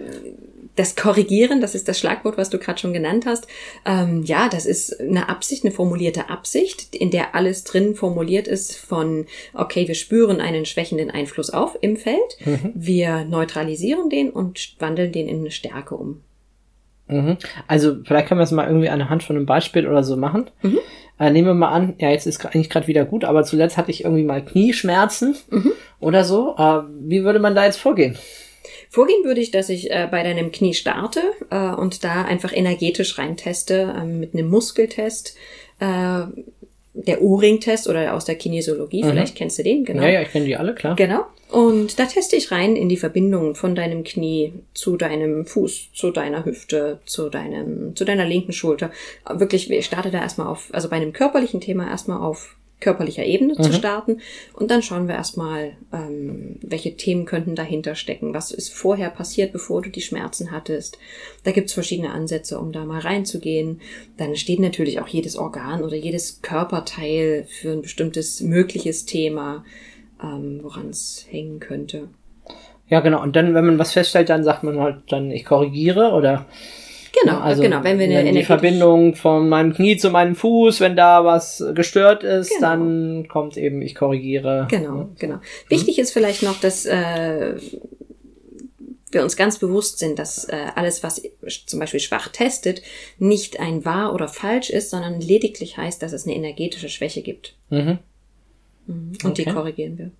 das 0.76 0.96
Korrigieren, 0.96 1.60
das 1.60 1.74
ist 1.74 1.88
das 1.88 1.98
Schlagwort, 1.98 2.36
was 2.36 2.50
du 2.50 2.58
gerade 2.58 2.78
schon 2.78 2.92
genannt 2.92 3.26
hast. 3.26 3.46
Ähm, 3.86 4.22
ja, 4.24 4.48
das 4.48 4.66
ist 4.66 5.00
eine 5.00 5.28
Absicht, 5.28 5.64
eine 5.64 5.72
formulierte 5.72 6.28
Absicht, 6.30 6.94
in 6.94 7.10
der 7.10 7.34
alles 7.34 7.64
drin 7.64 7.94
formuliert 7.94 8.48
ist 8.48 8.76
von, 8.76 9.26
okay, 9.52 9.86
wir 9.86 9.94
spüren 9.94 10.40
einen 10.40 10.66
schwächenden 10.66 11.10
Einfluss 11.10 11.50
auf 11.50 11.78
im 11.80 11.96
Feld, 11.96 12.38
wir 12.74 13.24
neutralisieren 13.24 14.10
den 14.10 14.30
und 14.30 14.74
wandeln 14.78 15.12
den 15.12 15.28
in 15.28 15.40
eine 15.40 15.50
Stärke 15.50 15.94
um. 15.96 16.22
Mhm. 17.06 17.36
Also 17.66 17.96
vielleicht 18.04 18.28
können 18.28 18.40
wir 18.40 18.44
es 18.44 18.50
mal 18.50 18.66
irgendwie 18.66 18.88
anhand 18.88 19.22
von 19.22 19.36
einem 19.36 19.46
Beispiel 19.46 19.86
oder 19.86 20.02
so 20.02 20.16
machen. 20.16 20.50
Äh, 21.20 21.30
nehmen 21.30 21.46
wir 21.46 21.54
mal 21.54 21.68
an, 21.68 21.94
ja, 21.98 22.10
jetzt 22.10 22.26
ist 22.26 22.44
eigentlich 22.44 22.70
gerade 22.70 22.86
wieder 22.86 23.04
gut, 23.04 23.24
aber 23.24 23.44
zuletzt 23.44 23.76
hatte 23.76 23.90
ich 23.90 24.04
irgendwie 24.04 24.24
mal 24.24 24.44
Knieschmerzen 24.44 25.36
oder 26.00 26.24
so. 26.24 26.56
Äh, 26.58 26.82
wie 27.08 27.24
würde 27.24 27.38
man 27.38 27.54
da 27.54 27.64
jetzt 27.64 27.78
vorgehen? 27.78 28.18
Vorgehen 28.90 29.24
würde 29.24 29.40
ich, 29.40 29.50
dass 29.50 29.68
ich 29.68 29.90
äh, 29.90 30.08
bei 30.10 30.22
deinem 30.22 30.52
Knie 30.52 30.74
starte 30.74 31.20
äh, 31.50 31.70
und 31.70 32.04
da 32.04 32.22
einfach 32.22 32.52
energetisch 32.52 33.18
reinteste 33.18 33.94
äh, 33.96 34.04
mit 34.04 34.34
einem 34.34 34.48
Muskeltest. 34.48 35.36
Der 36.94 37.22
O-Ring-Test 37.22 37.88
oder 37.88 38.14
aus 38.14 38.24
der 38.24 38.36
Kinesiologie, 38.36 39.02
vielleicht 39.02 39.34
kennst 39.34 39.58
du 39.58 39.64
den, 39.64 39.84
genau. 39.84 40.02
Ja, 40.02 40.10
ja, 40.10 40.22
ich 40.22 40.30
kenne 40.30 40.46
die 40.46 40.56
alle, 40.56 40.74
klar. 40.74 40.94
Genau. 40.94 41.26
Und 41.50 41.98
da 41.98 42.06
teste 42.06 42.36
ich 42.36 42.50
rein 42.50 42.76
in 42.76 42.88
die 42.88 42.96
Verbindung 42.96 43.54
von 43.54 43.74
deinem 43.74 44.04
Knie 44.04 44.52
zu 44.74 44.96
deinem 44.96 45.44
Fuß, 45.44 45.92
zu 45.92 46.10
deiner 46.10 46.44
Hüfte, 46.44 47.00
zu 47.04 47.28
deinem, 47.28 47.94
zu 47.94 48.04
deiner 48.04 48.24
linken 48.24 48.52
Schulter. 48.52 48.90
Wirklich, 49.28 49.70
ich 49.70 49.86
starte 49.86 50.10
da 50.10 50.20
erstmal 50.20 50.46
auf, 50.46 50.68
also 50.72 50.88
bei 50.88 50.96
einem 50.96 51.12
körperlichen 51.12 51.60
Thema 51.60 51.88
erstmal 51.88 52.20
auf 52.20 52.56
körperlicher 52.80 53.24
Ebene 53.24 53.54
zu 53.54 53.72
starten. 53.72 54.20
Und 54.52 54.70
dann 54.70 54.82
schauen 54.82 55.08
wir 55.08 55.14
erstmal, 55.14 55.72
ähm, 55.92 56.56
welche 56.60 56.96
Themen 56.96 57.24
könnten 57.24 57.54
dahinter 57.54 57.94
stecken. 57.94 58.34
Was 58.34 58.50
ist 58.50 58.74
vorher 58.74 59.10
passiert, 59.10 59.52
bevor 59.52 59.82
du 59.82 59.90
die 59.90 60.02
Schmerzen 60.02 60.50
hattest? 60.50 60.98
Da 61.44 61.52
gibt's 61.52 61.72
verschiedene 61.72 62.10
Ansätze, 62.10 62.58
um 62.58 62.72
da 62.72 62.84
mal 62.84 63.00
reinzugehen. 63.00 63.80
Dann 64.16 64.36
steht 64.36 64.60
natürlich 64.60 65.00
auch 65.00 65.08
jedes 65.08 65.36
Organ 65.36 65.82
oder 65.82 65.96
jedes 65.96 66.42
Körperteil 66.42 67.46
für 67.48 67.72
ein 67.72 67.82
bestimmtes 67.82 68.40
mögliches 68.40 69.06
Thema, 69.06 69.64
ähm, 70.22 70.60
woran 70.62 70.90
es 70.90 71.26
hängen 71.30 71.60
könnte. 71.60 72.08
Ja, 72.88 73.00
genau. 73.00 73.22
Und 73.22 73.34
dann, 73.34 73.54
wenn 73.54 73.64
man 73.64 73.78
was 73.78 73.92
feststellt, 73.92 74.28
dann 74.28 74.44
sagt 74.44 74.62
man 74.62 74.78
halt 74.78 75.04
dann, 75.08 75.30
ich 75.30 75.44
korrigiere 75.44 76.12
oder 76.12 76.46
Genau, 77.24 77.40
also 77.40 77.62
genau. 77.62 77.82
Wenn 77.82 77.98
wir 77.98 78.06
eine 78.06 78.24
wenn 78.28 78.34
die 78.34 78.44
Verbindung 78.44 79.14
von 79.14 79.48
meinem 79.48 79.72
Knie 79.74 79.96
zu 79.96 80.10
meinem 80.10 80.34
Fuß, 80.36 80.80
wenn 80.80 80.96
da 80.96 81.24
was 81.24 81.64
gestört 81.74 82.22
ist, 82.24 82.50
Genau. 82.50 82.60
dann 82.60 83.28
kommt 83.28 83.56
eben, 83.56 83.82
ich 83.82 83.94
korrigiere. 83.94 84.66
Genau, 84.70 85.08
genau. 85.18 85.38
Wichtig 85.68 85.98
ist 85.98 86.12
vielleicht 86.12 86.42
noch, 86.42 86.60
dass 86.60 86.86
äh, 86.86 87.54
wir 89.10 89.22
uns 89.22 89.36
ganz 89.36 89.58
bewusst 89.58 89.98
sind, 89.98 90.18
dass 90.18 90.44
äh, 90.44 90.56
alles, 90.74 91.02
was 91.02 91.22
zum 91.66 91.78
Beispiel 91.80 92.00
schwach 92.00 92.28
testet, 92.28 92.82
nicht 93.18 93.60
ein 93.60 93.84
wahr 93.84 94.12
oder 94.12 94.28
falsch 94.28 94.70
ist, 94.70 94.90
sondern 94.90 95.20
lediglich 95.20 95.76
heißt, 95.76 96.02
dass 96.02 96.12
es 96.12 96.26
eine 96.26 96.34
energetische 96.34 96.88
Schwäche 96.88 97.22
gibt. 97.22 97.54
Mhm. 97.70 97.98
Und 98.86 99.38
die 99.38 99.42
Okay. 99.42 99.52
korrigieren 99.52 99.98
wir. 99.98 100.10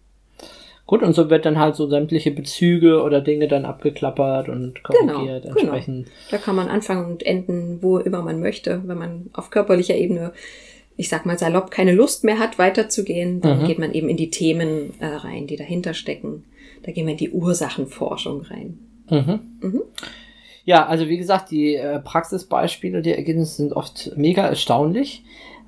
Gut, 0.87 1.03
und 1.03 1.15
so 1.15 1.31
wird 1.31 1.47
dann 1.47 1.59
halt 1.59 1.77
so 1.77 1.89
sämtliche 1.89 2.31
Bezüge 2.31 3.03
oder 3.03 3.21
Dinge 3.23 3.49
dann 3.49 3.65
abgeklappert 3.65 4.49
und 4.51 4.83
Genau, 4.85 5.15
korrigiert 5.15 5.45
genau. 5.45 5.57
entsprechend. 5.57 6.09
Da 6.31 6.37
kann 6.39 6.55
man 6.57 6.69
anfangen 6.69 7.07
und 7.07 7.23
enden, 7.25 7.79
wo 7.81 7.99
immer 7.99 8.21
man 8.23 8.41
möchte. 8.41 8.83
Wenn 8.85 8.99
man 8.99 9.31
auf 9.33 9.51
körperlicher 9.51 9.95
Ebene 9.97 10.33
ich 10.97 11.09
sag 11.09 11.27
mal 11.27 11.37
salopp, 11.37 11.73
keine 11.73 11.93
Lust 11.93 12.23
mehr 12.23 12.39
hat, 12.39 12.57
weiterzugehen, 12.57 13.41
dann 13.41 13.63
Mhm. 13.63 13.67
geht 13.67 13.79
man 13.81 13.93
eben 13.93 14.09
in 14.09 14.17
die 14.17 14.31
Themen 14.31 14.93
äh, 15.01 15.07
rein, 15.07 15.49
die 15.49 15.57
dahinter 15.57 15.93
stecken. 15.93 16.45
Da 16.85 16.93
gehen 16.93 17.05
wir 17.07 17.13
in 17.15 17.19
die 17.19 17.31
Ursachenforschung 17.31 18.43
rein. 18.43 18.79
Mhm. 19.11 19.41
Mhm. 19.61 19.83
Ja, 20.65 20.87
also 20.87 21.09
wie 21.09 21.17
gesagt, 21.19 21.51
die 21.51 21.75
äh, 21.75 21.99
Praxisbeispiele, 21.99 23.03
die 23.03 23.11
Ergebnisse 23.11 23.57
sind 23.57 23.73
oft 23.73 24.13
mega 24.17 24.47
erstaunlich. 24.47 25.25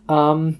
Ähm, 0.08 0.58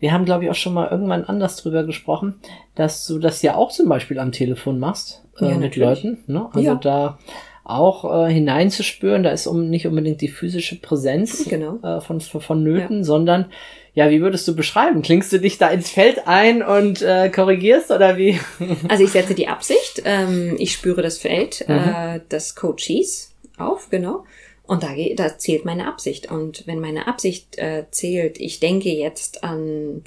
wir 0.00 0.12
haben, 0.12 0.24
glaube 0.24 0.44
ich, 0.44 0.50
auch 0.50 0.54
schon 0.54 0.74
mal 0.74 0.88
irgendwann 0.88 1.24
anders 1.24 1.56
drüber 1.56 1.84
gesprochen, 1.84 2.34
dass 2.74 3.06
du 3.06 3.18
das 3.18 3.42
ja 3.42 3.54
auch 3.56 3.70
zum 3.70 3.88
Beispiel 3.88 4.18
am 4.18 4.32
Telefon 4.32 4.78
machst 4.78 5.24
äh, 5.40 5.50
Ja, 5.50 5.56
mit. 5.56 5.76
Leuten. 5.76 6.18
Ne? 6.26 6.46
Also 6.52 6.60
Ja. 6.60 6.74
da 6.76 7.18
auch 7.64 8.26
äh, 8.26 8.32
hineinzuspüren, 8.32 9.22
da 9.22 9.30
ist 9.30 9.46
um 9.46 9.68
nicht 9.68 9.86
unbedingt 9.86 10.20
die 10.22 10.28
physische 10.28 10.80
Präsenz 10.80 11.44
Genau. 11.50 11.76
äh, 11.82 12.00
von, 12.00 12.20
von, 12.20 12.40
vonnöten, 12.40 13.04
sondern 13.04 13.46
ja, 13.92 14.08
wie 14.10 14.20
würdest 14.22 14.46
du 14.48 14.54
beschreiben? 14.56 15.02
Klingst 15.02 15.32
du 15.32 15.38
dich 15.40 15.58
da 15.58 15.68
ins 15.68 15.90
Feld 15.90 16.26
ein 16.28 16.62
und 16.62 17.02
äh, 17.02 17.28
korrigierst 17.30 17.90
oder 17.90 18.16
wie? 18.16 18.38
Also 18.88 19.02
ich 19.04 19.10
setze 19.10 19.34
die 19.34 19.48
Absicht, 19.48 20.02
ähm, 20.04 20.54
ich 20.58 20.72
spüre 20.72 21.02
das 21.02 21.18
Feld 21.18 21.64
Mhm. 21.68 21.74
äh, 21.74 22.20
des 22.30 22.54
Coaches 22.54 23.34
auf, 23.58 23.90
genau. 23.90 24.24
Und 24.68 24.82
da, 24.84 24.90
da 25.16 25.36
zählt 25.38 25.64
meine 25.64 25.88
Absicht. 25.88 26.30
Und 26.30 26.64
wenn 26.66 26.78
meine 26.78 27.08
Absicht 27.08 27.58
äh, 27.58 27.86
zählt, 27.90 28.38
ich 28.38 28.60
denke 28.60 28.90
jetzt 28.90 29.42
an 29.42 30.04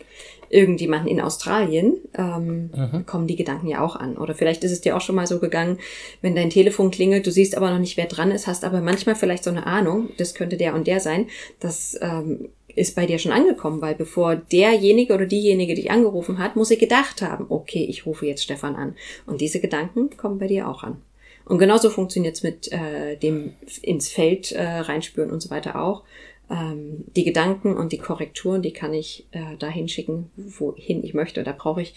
irgendjemanden 0.49 1.09
in 1.09 1.19
Australien, 1.19 1.97
ähm, 2.17 2.69
Mhm. 2.75 3.05
kommen 3.05 3.27
die 3.27 3.35
Gedanken 3.35 3.67
ja 3.67 3.81
auch 3.81 3.95
an. 3.95 4.17
Oder 4.17 4.35
vielleicht 4.35 4.63
ist 4.63 4.71
es 4.71 4.81
dir 4.81 4.95
auch 4.95 5.01
schon 5.01 5.15
mal 5.15 5.25
so 5.27 5.39
gegangen, 5.39 5.79
wenn 6.21 6.35
dein 6.35 6.49
Telefon 6.49 6.91
klingelt, 6.91 7.25
du 7.25 7.31
siehst 7.31 7.57
aber 7.57 7.71
noch 7.71 7.79
nicht, 7.79 7.97
wer 7.97 8.05
dran 8.05 8.31
ist, 8.31 8.47
hast 8.47 8.63
aber 8.63 8.81
manchmal 8.81 9.15
vielleicht 9.15 9.43
so 9.43 9.49
eine 9.49 9.65
Ahnung, 9.65 10.09
das 10.17 10.35
könnte 10.35 10.57
der 10.57 10.75
und 10.75 10.87
der 10.87 10.99
sein, 10.99 11.27
das 11.59 11.97
ähm, 12.01 12.49
ist 12.75 12.95
bei 12.95 13.05
dir 13.05 13.17
schon 13.17 13.31
angekommen, 13.31 13.81
weil 13.81 13.95
bevor 13.95 14.35
derjenige 14.35 15.13
oder 15.13 15.25
diejenige 15.25 15.73
dich 15.73 15.89
angerufen 15.89 16.37
hat, 16.37 16.55
muss 16.55 16.67
sie 16.69 16.77
gedacht 16.77 17.21
haben, 17.21 17.45
okay, 17.49 17.85
ich 17.89 18.05
rufe 18.05 18.25
jetzt 18.25 18.43
Stefan 18.43 18.75
an. 18.75 18.95
Und 19.25 19.41
diese 19.41 19.59
Gedanken 19.59 20.15
kommen 20.17 20.37
bei 20.37 20.47
dir 20.47 20.67
auch 20.69 20.83
an. 20.83 21.01
Und 21.45 21.59
genauso 21.59 21.89
funktioniert's 21.89 22.43
mit 22.43 22.71
äh, 22.71 23.17
dem 23.17 23.53
ins 23.81 24.09
Feld 24.09 24.51
äh, 24.51 24.63
reinspüren 24.63 25.31
und 25.31 25.41
so 25.41 25.49
weiter 25.49 25.81
auch. 25.81 26.03
Ähm, 26.49 27.05
die 27.15 27.23
Gedanken 27.23 27.77
und 27.77 27.91
die 27.91 27.97
Korrekturen, 27.97 28.61
die 28.61 28.73
kann 28.73 28.93
ich 28.93 29.27
äh, 29.31 29.55
dahin 29.57 29.87
schicken, 29.87 30.29
wohin 30.35 31.03
ich 31.03 31.13
möchte. 31.13 31.43
Da 31.43 31.53
brauche 31.53 31.81
ich 31.81 31.95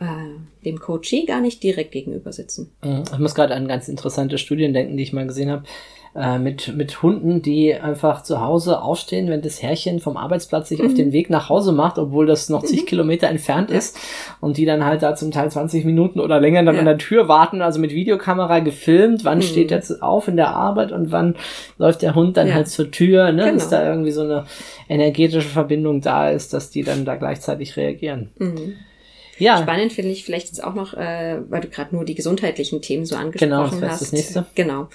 äh, 0.00 0.64
dem 0.64 0.78
Coachee 0.78 1.24
gar 1.26 1.40
nicht 1.40 1.62
direkt 1.62 1.92
gegenüber 1.92 2.32
sitzen. 2.32 2.70
Mhm. 2.84 3.02
Ich 3.12 3.18
muss 3.18 3.34
gerade 3.34 3.54
an 3.54 3.68
ganz 3.68 3.88
interessante 3.88 4.38
Studien 4.38 4.72
denken, 4.72 4.96
die 4.96 5.02
ich 5.02 5.12
mal 5.12 5.26
gesehen 5.26 5.50
habe. 5.50 5.64
Äh, 6.18 6.38
mit, 6.38 6.74
mit 6.74 7.02
Hunden, 7.02 7.42
die 7.42 7.74
einfach 7.74 8.22
zu 8.22 8.40
Hause 8.40 8.80
aufstehen, 8.80 9.28
wenn 9.28 9.42
das 9.42 9.60
Herrchen 9.62 10.00
vom 10.00 10.16
Arbeitsplatz 10.16 10.70
sich 10.70 10.82
auf 10.82 10.94
den 10.94 11.12
Weg 11.12 11.28
nach 11.28 11.50
Hause 11.50 11.72
macht, 11.72 11.98
obwohl 11.98 12.24
das 12.24 12.48
noch 12.48 12.62
zig 12.62 12.86
Kilometer 12.86 13.28
entfernt 13.28 13.70
ist 13.70 13.98
und 14.40 14.56
die 14.56 14.64
dann 14.64 14.82
halt 14.86 15.02
da 15.02 15.14
zum 15.14 15.30
Teil 15.30 15.50
20 15.50 15.84
Minuten 15.84 16.18
oder 16.20 16.40
länger 16.40 16.62
dann 16.64 16.76
Ja. 16.76 16.78
an 16.80 16.86
der 16.86 16.96
Tür 16.96 17.28
warten, 17.28 17.60
also 17.60 17.78
mit 17.80 17.90
Videokamera 17.92 18.60
gefilmt, 18.60 19.26
wann 19.26 19.38
Mhm. 19.38 19.42
steht 19.42 19.70
er 19.70 19.82
auf 20.00 20.26
in 20.26 20.36
der 20.36 20.54
Arbeit 20.56 20.90
und 20.90 21.12
wann 21.12 21.34
läuft 21.76 22.00
der 22.00 22.14
Hund 22.14 22.38
dann 22.38 22.48
Ja. 22.48 22.54
halt 22.54 22.68
zur 22.68 22.90
Tür, 22.90 23.30
ne? 23.32 23.42
Genau. 23.44 23.54
dass 23.56 23.68
da 23.68 23.86
irgendwie 23.86 24.12
so 24.12 24.22
eine 24.22 24.46
energetische 24.88 25.46
Verbindung 25.48 26.00
da 26.00 26.30
ist, 26.30 26.54
dass 26.54 26.70
die 26.70 26.82
dann 26.82 27.04
da 27.04 27.16
gleichzeitig 27.16 27.76
reagieren. 27.76 28.30
Ja, 29.38 29.62
Spannend 29.62 29.92
finde 29.92 30.12
ich 30.12 30.24
vielleicht 30.24 30.46
jetzt 30.46 30.64
auch 30.64 30.74
noch, 30.74 30.94
äh, 30.94 31.38
weil 31.48 31.60
du 31.60 31.68
gerade 31.68 31.94
nur 31.94 32.04
die 32.04 32.14
gesundheitlichen 32.14 32.80
Themen 32.80 33.04
so 33.04 33.16
angesprochen 33.16 33.50
Genau, 33.50 33.64
das 33.68 33.92
hast. 33.92 34.02
das 34.02 34.12
nächste. 34.12 34.46
Genau. 34.54 34.88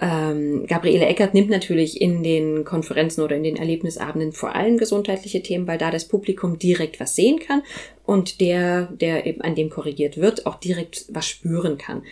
Ähm, 0.00 0.66
Gabriele 0.68 1.06
Eckert 1.06 1.34
nimmt 1.34 1.50
natürlich 1.50 2.00
in 2.00 2.22
den 2.22 2.64
Konferenzen 2.64 3.22
oder 3.22 3.36
in 3.36 3.42
den 3.42 3.56
Erlebnisabenden 3.56 4.32
vor 4.32 4.54
allem 4.54 4.78
gesundheitliche 4.78 5.42
Themen, 5.42 5.66
weil 5.66 5.78
da 5.78 5.90
das 5.90 6.06
Publikum 6.06 6.58
direkt 6.58 7.00
was 7.00 7.16
sehen 7.16 7.40
kann 7.40 7.62
und 8.06 8.40
der, 8.40 8.86
der 8.92 9.26
eben 9.26 9.40
an 9.42 9.54
dem 9.54 9.70
korrigiert 9.70 10.16
wird, 10.18 10.46
auch 10.46 10.56
direkt 10.56 11.06
was 11.10 11.26
spüren 11.26 11.78
kann. 11.78 12.02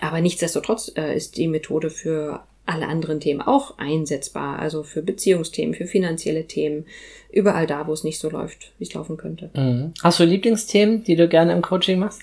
Aber 0.00 0.20
nichtsdestotrotz 0.20 0.92
äh, 0.96 1.16
ist 1.16 1.36
die 1.36 1.48
Methode 1.48 1.90
für 1.90 2.44
alle 2.64 2.86
anderen 2.86 3.20
Themen 3.20 3.40
auch 3.40 3.78
einsetzbar, 3.78 4.58
also 4.58 4.82
für 4.82 5.02
Beziehungsthemen, 5.02 5.74
für 5.74 5.86
finanzielle 5.86 6.46
Themen, 6.46 6.86
überall 7.32 7.66
da, 7.66 7.86
wo 7.86 7.92
es 7.92 8.04
nicht 8.04 8.18
so 8.18 8.30
läuft, 8.30 8.72
wie 8.78 8.84
es 8.84 8.94
laufen 8.94 9.16
könnte. 9.16 9.50
Mhm. 9.54 9.92
Hast 10.02 10.20
du 10.20 10.24
Lieblingsthemen, 10.24 11.02
die 11.04 11.16
du 11.16 11.28
gerne 11.28 11.52
im 11.52 11.62
Coaching 11.62 11.98
machst? 11.98 12.22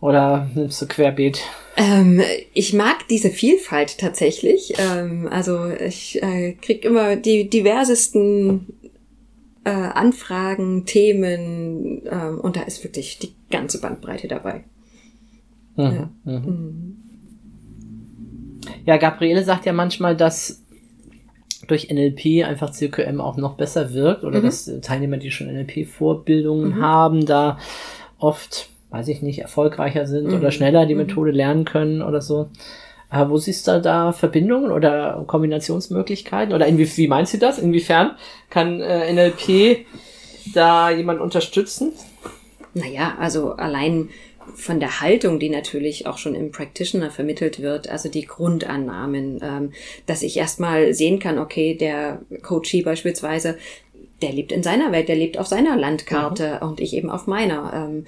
Oder 0.00 0.50
nimmst 0.54 0.80
du 0.82 0.86
querbeet? 0.86 1.40
Ähm, 1.76 2.22
ich 2.52 2.74
mag 2.74 3.08
diese 3.08 3.30
Vielfalt 3.30 3.98
tatsächlich. 3.98 4.74
Ähm, 4.78 5.26
also 5.30 5.70
ich 5.70 6.22
äh, 6.22 6.52
krieg 6.52 6.84
immer 6.84 7.16
die 7.16 7.48
diversesten 7.48 8.66
äh, 9.64 9.70
Anfragen, 9.70 10.84
Themen 10.84 12.02
ähm, 12.10 12.40
und 12.40 12.56
da 12.56 12.62
ist 12.62 12.84
wirklich 12.84 13.18
die 13.18 13.34
ganze 13.50 13.80
Bandbreite 13.80 14.28
dabei. 14.28 14.64
Mhm. 15.76 15.84
Ja. 15.84 16.10
Mhm. 16.24 17.05
Ja, 18.84 18.96
Gabriele 18.96 19.44
sagt 19.44 19.66
ja 19.66 19.72
manchmal, 19.72 20.16
dass 20.16 20.62
durch 21.68 21.88
NLP 21.90 22.44
einfach 22.44 22.70
CQM 22.70 23.20
auch 23.20 23.36
noch 23.36 23.56
besser 23.56 23.92
wirkt 23.92 24.24
oder 24.24 24.40
Mhm. 24.40 24.44
dass 24.44 24.70
Teilnehmer, 24.82 25.16
die 25.16 25.30
schon 25.30 25.48
NLP-Vorbildungen 25.48 26.76
Mhm. 26.76 26.80
haben, 26.80 27.26
da 27.26 27.58
oft, 28.18 28.68
weiß 28.90 29.08
ich 29.08 29.22
nicht, 29.22 29.40
erfolgreicher 29.40 30.06
sind 30.06 30.28
Mhm. 30.28 30.34
oder 30.34 30.50
schneller 30.50 30.86
die 30.86 30.94
Mhm. 30.94 31.00
Methode 31.02 31.30
lernen 31.32 31.64
können 31.64 32.02
oder 32.02 32.20
so. 32.20 32.48
Äh, 33.10 33.28
wo 33.28 33.36
siehst 33.38 33.66
du 33.68 33.80
da 33.80 34.12
Verbindungen 34.12 34.70
oder 34.70 35.24
Kombinationsmöglichkeiten? 35.26 36.54
Oder 36.54 36.66
inwie 36.66 36.88
wie 36.96 37.08
meinst 37.08 37.34
du 37.34 37.38
das? 37.38 37.58
Inwiefern 37.58 38.12
kann 38.50 38.80
äh, 38.80 39.12
NLP 39.12 39.86
da 40.54 40.90
jemand 40.90 41.20
unterstützen? 41.20 41.92
Naja, 42.74 43.14
also 43.18 43.52
allein 43.52 44.08
von 44.54 44.80
der 44.80 45.00
Haltung, 45.00 45.38
die 45.38 45.48
natürlich 45.48 46.06
auch 46.06 46.18
schon 46.18 46.34
im 46.34 46.50
Practitioner 46.50 47.10
vermittelt 47.10 47.60
wird, 47.60 47.88
also 47.88 48.08
die 48.08 48.26
Grundannahmen, 48.26 49.40
ähm, 49.42 49.72
dass 50.06 50.22
ich 50.22 50.36
erstmal 50.36 50.94
sehen 50.94 51.18
kann, 51.18 51.38
okay, 51.38 51.74
der 51.74 52.22
Coachee 52.42 52.82
beispielsweise, 52.82 53.56
der 54.22 54.32
lebt 54.32 54.52
in 54.52 54.62
seiner 54.62 54.92
Welt, 54.92 55.08
der 55.08 55.16
lebt 55.16 55.38
auf 55.38 55.46
seiner 55.46 55.76
Landkarte 55.76 56.60
und 56.60 56.80
ich 56.80 56.94
eben 56.94 57.10
auf 57.10 57.26
meiner. 57.26 57.72
Ähm, 57.74 58.04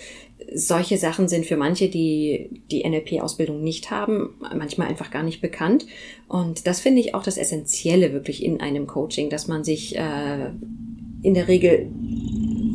solche 0.54 0.97
Sachen 0.97 1.28
sind 1.28 1.45
für 1.45 1.57
manche, 1.57 1.88
die 1.88 2.62
die 2.71 2.88
NLP-Ausbildung 2.88 3.62
nicht 3.62 3.90
haben, 3.90 4.35
manchmal 4.57 4.88
einfach 4.88 5.11
gar 5.11 5.23
nicht 5.23 5.42
bekannt. 5.42 5.87
Und 6.26 6.66
das 6.66 6.80
finde 6.80 7.00
ich 7.00 7.14
auch 7.14 7.23
das 7.23 7.37
Essentielle 7.37 8.12
wirklich 8.12 8.42
in 8.42 8.61
einem 8.61 8.87
Coaching, 8.87 9.28
dass 9.28 9.49
man 9.49 9.64
sich 9.64 9.97
äh, 9.97 10.50
in 11.23 11.35
der 11.35 11.49
Regel 11.49 11.90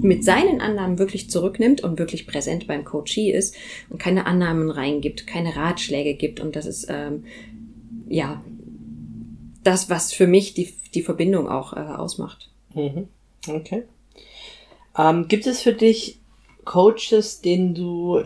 mit 0.04 0.24
seinen 0.24 0.62
Annahmen 0.62 1.00
wirklich 1.00 1.30
zurücknimmt 1.30 1.82
und 1.82 1.98
wirklich 1.98 2.28
präsent 2.28 2.68
beim 2.68 2.84
Coachee 2.84 3.32
ist 3.32 3.56
und 3.90 4.00
keine 4.00 4.26
Annahmen 4.26 4.70
reingibt, 4.70 5.26
keine 5.26 5.56
Ratschläge 5.56 6.14
gibt. 6.16 6.40
Und 6.40 6.56
das 6.56 6.66
ist 6.66 6.88
ähm, 6.90 7.24
ja 8.08 8.44
das, 9.64 9.90
was 9.90 10.14
für 10.14 10.28
mich 10.28 10.54
die, 10.54 10.74
die 10.94 11.02
Verbindung 11.02 11.48
auch 11.48 11.74
äh, 11.74 11.80
ausmacht. 11.80 12.50
Mhm. 12.76 13.08
Okay. 13.48 13.84
Ähm, 14.98 15.28
gibt 15.28 15.48
es 15.48 15.62
für 15.62 15.74
dich 15.74 16.20
Coaches, 16.66 17.42
denen 17.42 17.74
du 17.74 18.22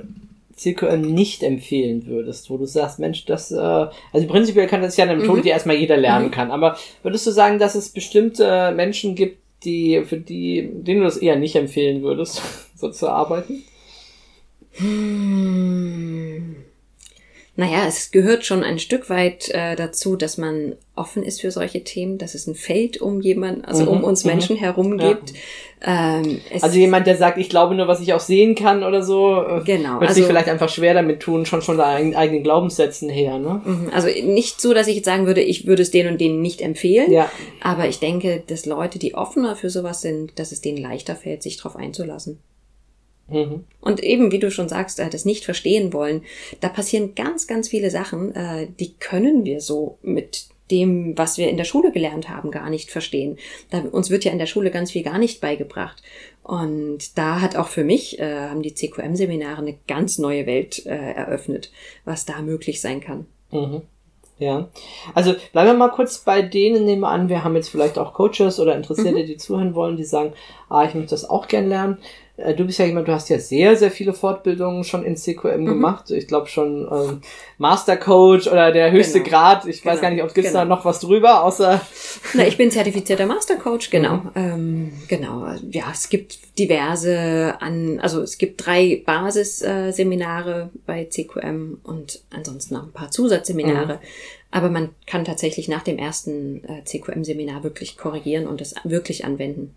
CQM 0.56 1.02
nicht 1.02 1.44
empfehlen 1.44 2.08
würdest, 2.08 2.50
wo 2.50 2.58
du 2.58 2.66
sagst, 2.66 2.98
Mensch, 2.98 3.26
das, 3.26 3.52
äh, 3.52 3.56
also 3.58 4.28
prinzipiell 4.28 4.66
kann 4.68 4.82
das 4.82 4.98
ja 4.98 5.06
eine 5.06 5.16
Methode, 5.16 5.40
Mhm. 5.40 5.44
die 5.44 5.50
erstmal 5.50 5.76
jeder 5.76 5.98
lernen 5.98 6.28
Mhm. 6.28 6.32
kann, 6.32 6.50
aber 6.52 6.78
würdest 7.04 7.28
du 7.28 7.32
sagen, 7.32 7.60
dass 7.60 7.76
es 7.76 7.90
bestimmte 7.90 8.72
Menschen 8.76 9.14
gibt, 9.14 9.38
die, 9.64 10.04
für 10.06 10.18
die, 10.18 10.70
denen 10.72 11.00
du 11.00 11.06
das 11.06 11.18
eher 11.18 11.36
nicht 11.36 11.56
empfehlen 11.56 12.02
würdest, 12.04 12.42
so 12.76 12.92
zu 12.92 13.10
arbeiten? 13.10 13.64
Hm. 14.74 16.56
Naja, 17.60 17.86
es 17.88 18.12
gehört 18.12 18.46
schon 18.46 18.64
ein 18.64 18.78
Stück 18.78 19.10
weit 19.10 19.50
äh, 19.50 19.76
dazu, 19.76 20.16
dass 20.16 20.38
man 20.38 20.76
offen 20.96 21.24
ist 21.24 21.42
für 21.42 21.50
solche 21.50 21.84
Themen, 21.84 22.20
dass 22.20 22.36
es 22.36 22.46
ein 22.46 22.54
Feld 22.54 23.02
um 23.02 23.20
jemanden, 23.20 23.66
also 23.66 23.82
Mhm, 23.84 23.90
um 23.90 24.04
uns 24.04 24.24
mhm. 24.24 24.30
Menschen 24.32 24.56
herum 24.58 25.00
Ja. 25.00 25.08
gibt. 25.14 25.34
Ähm, 25.84 26.40
es, 26.52 26.62
Also 26.62 26.78
jemand, 26.78 27.08
der 27.08 27.18
sagt, 27.18 27.40
ich 27.40 27.50
glaube 27.50 27.74
nur, 27.74 27.88
was 27.88 28.00
ich 28.00 28.14
auch 28.14 28.20
sehen 28.20 28.54
kann 28.54 28.84
oder 28.84 29.02
so, 29.02 29.42
äh, 29.42 29.64
Genau, 29.66 30.00
wird 30.00 30.12
sich 30.12 30.22
also- 30.24 30.28
vielleicht 30.28 30.50
einfach 30.50 30.70
schwer 30.70 30.94
damit 30.94 31.20
tun, 31.20 31.48
schon 31.48 31.64
von 31.64 31.78
deinen 31.78 32.16
eigenen 32.16 32.44
Glaubenssätzen 32.44 33.10
her, 33.10 33.40
ne? 33.40 33.62
Mhm, 33.66 33.90
Also 33.92 34.08
nicht 34.08 34.62
so, 34.62 34.76
dass 34.76 34.88
ich 34.88 34.96
jetzt 34.98 35.06
sagen 35.06 35.26
würde, 35.26 35.42
ich 35.42 35.66
würde 35.66 35.82
es 35.82 35.90
denen 35.90 36.12
und 36.14 36.22
denen 36.22 36.42
nicht 36.44 36.62
empfehlen. 36.62 37.12
Ja. 37.12 37.32
Aber 37.62 37.88
ich 37.88 37.98
denke, 38.00 38.44
dass 38.46 38.68
Leute, 38.68 39.00
die 39.00 39.16
offener 39.16 39.56
für 39.56 39.72
sowas 39.72 40.02
sind, 40.02 40.38
dass 40.38 40.52
es 40.52 40.62
denen 40.62 40.78
leichter 40.78 41.16
fällt, 41.16 41.42
sich 41.42 41.58
darauf 41.58 41.76
einzulassen. 41.76 42.38
Mhm. 43.30 43.66
Und 43.82 44.04
eben, 44.04 44.32
wie 44.32 44.40
du 44.40 44.52
schon 44.52 44.70
sagst, 44.70 45.00
das 45.00 45.26
nicht 45.26 45.46
verstehen 45.46 45.94
wollen, 45.94 46.24
da 46.60 46.70
passieren 46.70 47.16
ganz, 47.16 47.48
ganz 47.48 47.68
viele 47.68 47.90
Sachen, 47.90 48.34
äh, 48.36 48.68
die 48.80 48.94
können 48.94 49.46
wir 49.46 49.62
so 49.62 49.98
mit 50.02 50.48
dem, 50.72 51.18
was 51.18 51.38
wir 51.38 51.50
in 51.50 51.58
der 51.58 51.64
Schule 51.64 51.92
gelernt 51.92 52.30
haben, 52.30 52.52
gar 52.52 52.70
nicht 52.70 52.92
verstehen. 52.92 53.38
Da, 53.70 53.80
uns 53.80 54.10
wird 54.10 54.26
ja 54.26 54.32
in 54.32 54.40
der 54.40 54.48
Schule 54.48 54.72
ganz 54.72 54.92
viel 54.92 55.04
gar 55.04 55.18
nicht 55.18 55.40
beigebracht. 55.40 56.02
Und 56.44 57.18
da 57.18 57.42
hat 57.42 57.56
auch 57.56 57.68
für 57.68 57.84
mich, 57.84 58.20
äh, 58.20 58.50
haben 58.50 58.62
die 58.62 58.74
CQM-Seminare 58.74 59.62
eine 59.62 59.78
ganz 59.88 60.18
neue 60.18 60.46
Welt 60.46 60.86
äh, 60.86 61.14
eröffnet, 61.14 61.72
was 62.06 62.26
da 62.26 62.42
möglich 62.42 62.82
sein 62.82 63.02
kann. 63.02 63.26
Mhm. 63.52 63.82
Ja, 64.40 64.70
also 65.16 65.34
bleiben 65.52 65.70
wir 65.70 65.74
mal 65.74 65.90
kurz 65.90 66.20
bei 66.20 66.44
denen, 66.44 66.86
nehmen 66.86 67.02
wir 67.02 67.10
an, 67.10 67.28
wir 67.28 67.44
haben 67.44 67.56
jetzt 67.56 67.70
vielleicht 67.70 67.98
auch 67.98 68.14
Coaches 68.14 68.60
oder 68.60 68.76
Interessierte, 68.76 69.26
die 69.26 69.38
zuhören 69.38 69.74
wollen, 69.74 69.98
die 69.98 70.04
sagen, 70.04 70.34
ah, 70.70 70.86
ich 70.86 70.94
möchte 70.94 71.10
das 71.10 71.28
auch 71.28 71.48
gern 71.48 71.68
lernen. 71.68 71.98
Äh, 72.38 72.54
Du 72.54 72.66
bist 72.66 72.80
ja 72.80 72.86
jemand, 72.86 73.08
du 73.08 73.12
hast 73.14 73.30
ja 73.30 73.40
sehr, 73.40 73.76
sehr 73.76 73.92
viele 73.92 74.14
Fortbildungen 74.14 74.84
schon 74.84 75.04
in 75.04 75.18
CQM 75.18 75.66
gemacht. 75.66 76.10
Ich 76.12 76.28
glaube 76.28 76.48
schon 76.48 76.88
ähm, 76.92 77.22
Master 77.58 77.98
Coach 77.98 78.48
oder 78.48 78.72
der 78.72 78.92
höchste 78.92 79.20
Genau. 79.20 79.30
Grad. 79.30 79.66
Ich 79.66 79.86
weiß 79.86 79.96
Genau. 79.96 80.02
gar 80.02 80.10
nicht, 80.12 80.24
ob 80.24 80.34
gibt's 80.34 80.54
da 80.54 80.64
Genau. 80.64 80.76
noch 80.76 80.86
was 80.86 81.00
drüber, 81.00 81.44
außer 81.44 81.82
Na, 82.34 82.48
ich 82.48 82.58
bin 82.58 82.72
zertifizierter 82.72 83.26
Mastercoach, 83.26 83.90
genau. 83.92 84.22
Ähm, 84.36 84.94
genau. 85.08 85.48
Ja, 85.72 85.86
es 85.92 86.10
gibt 86.10 86.60
diverse 86.60 87.56
an, 87.60 88.00
also 88.02 88.22
es 88.22 88.38
gibt 88.38 88.66
drei 88.66 89.02
Basisseminare 89.06 89.90
äh, 89.90 89.92
Seminare 89.92 90.70
bei 90.86 91.06
CQM 91.06 91.80
und 91.84 92.22
ansonsten 92.36 92.76
noch 92.76 92.84
ein 92.84 92.92
paar 92.92 93.12
Zusatzseminare. 93.12 94.00
Aber 94.52 94.70
man 94.70 94.90
kann 95.06 95.26
tatsächlich 95.26 95.68
nach 95.68 95.84
dem 95.84 95.98
ersten 95.98 96.64
äh, 96.64 96.84
CQM-Seminar 96.86 97.64
wirklich 97.64 97.98
korrigieren 97.98 98.48
und 98.48 98.62
das 98.62 98.76
wirklich 98.86 99.26
anwenden. 99.26 99.76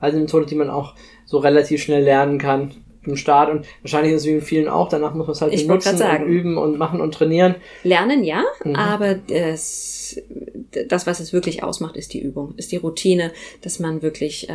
Also 0.00 0.16
eine 0.16 0.24
Methode, 0.24 0.46
die 0.46 0.54
man 0.54 0.70
auch 0.70 0.94
so 1.26 1.38
relativ 1.38 1.82
schnell 1.82 2.02
lernen 2.02 2.38
kann 2.38 2.74
im 3.04 3.16
Start 3.16 3.50
und 3.50 3.64
wahrscheinlich 3.82 4.12
ist 4.12 4.22
es 4.22 4.26
wie 4.26 4.32
in 4.32 4.42
vielen 4.42 4.68
auch, 4.68 4.88
danach 4.90 5.14
muss 5.14 5.26
man 5.26 5.32
es 5.32 5.40
halt 5.40 5.54
Ich 5.54 5.66
benutzen 5.66 5.96
sagen. 5.96 6.24
und 6.24 6.30
üben 6.30 6.58
und 6.58 6.76
machen 6.76 7.00
und 7.00 7.12
trainieren. 7.14 7.54
Lernen 7.82 8.24
ja, 8.24 8.44
Mhm. 8.64 8.74
aber 8.76 9.14
das, 9.14 10.20
das, 10.88 11.06
was 11.06 11.18
es 11.20 11.32
wirklich 11.32 11.62
ausmacht, 11.62 11.96
ist 11.96 12.12
die 12.12 12.20
Übung, 12.20 12.54
ist 12.56 12.72
die 12.72 12.76
Routine, 12.76 13.32
dass 13.62 13.78
man 13.78 14.02
wirklich 14.02 14.50
äh, 14.50 14.54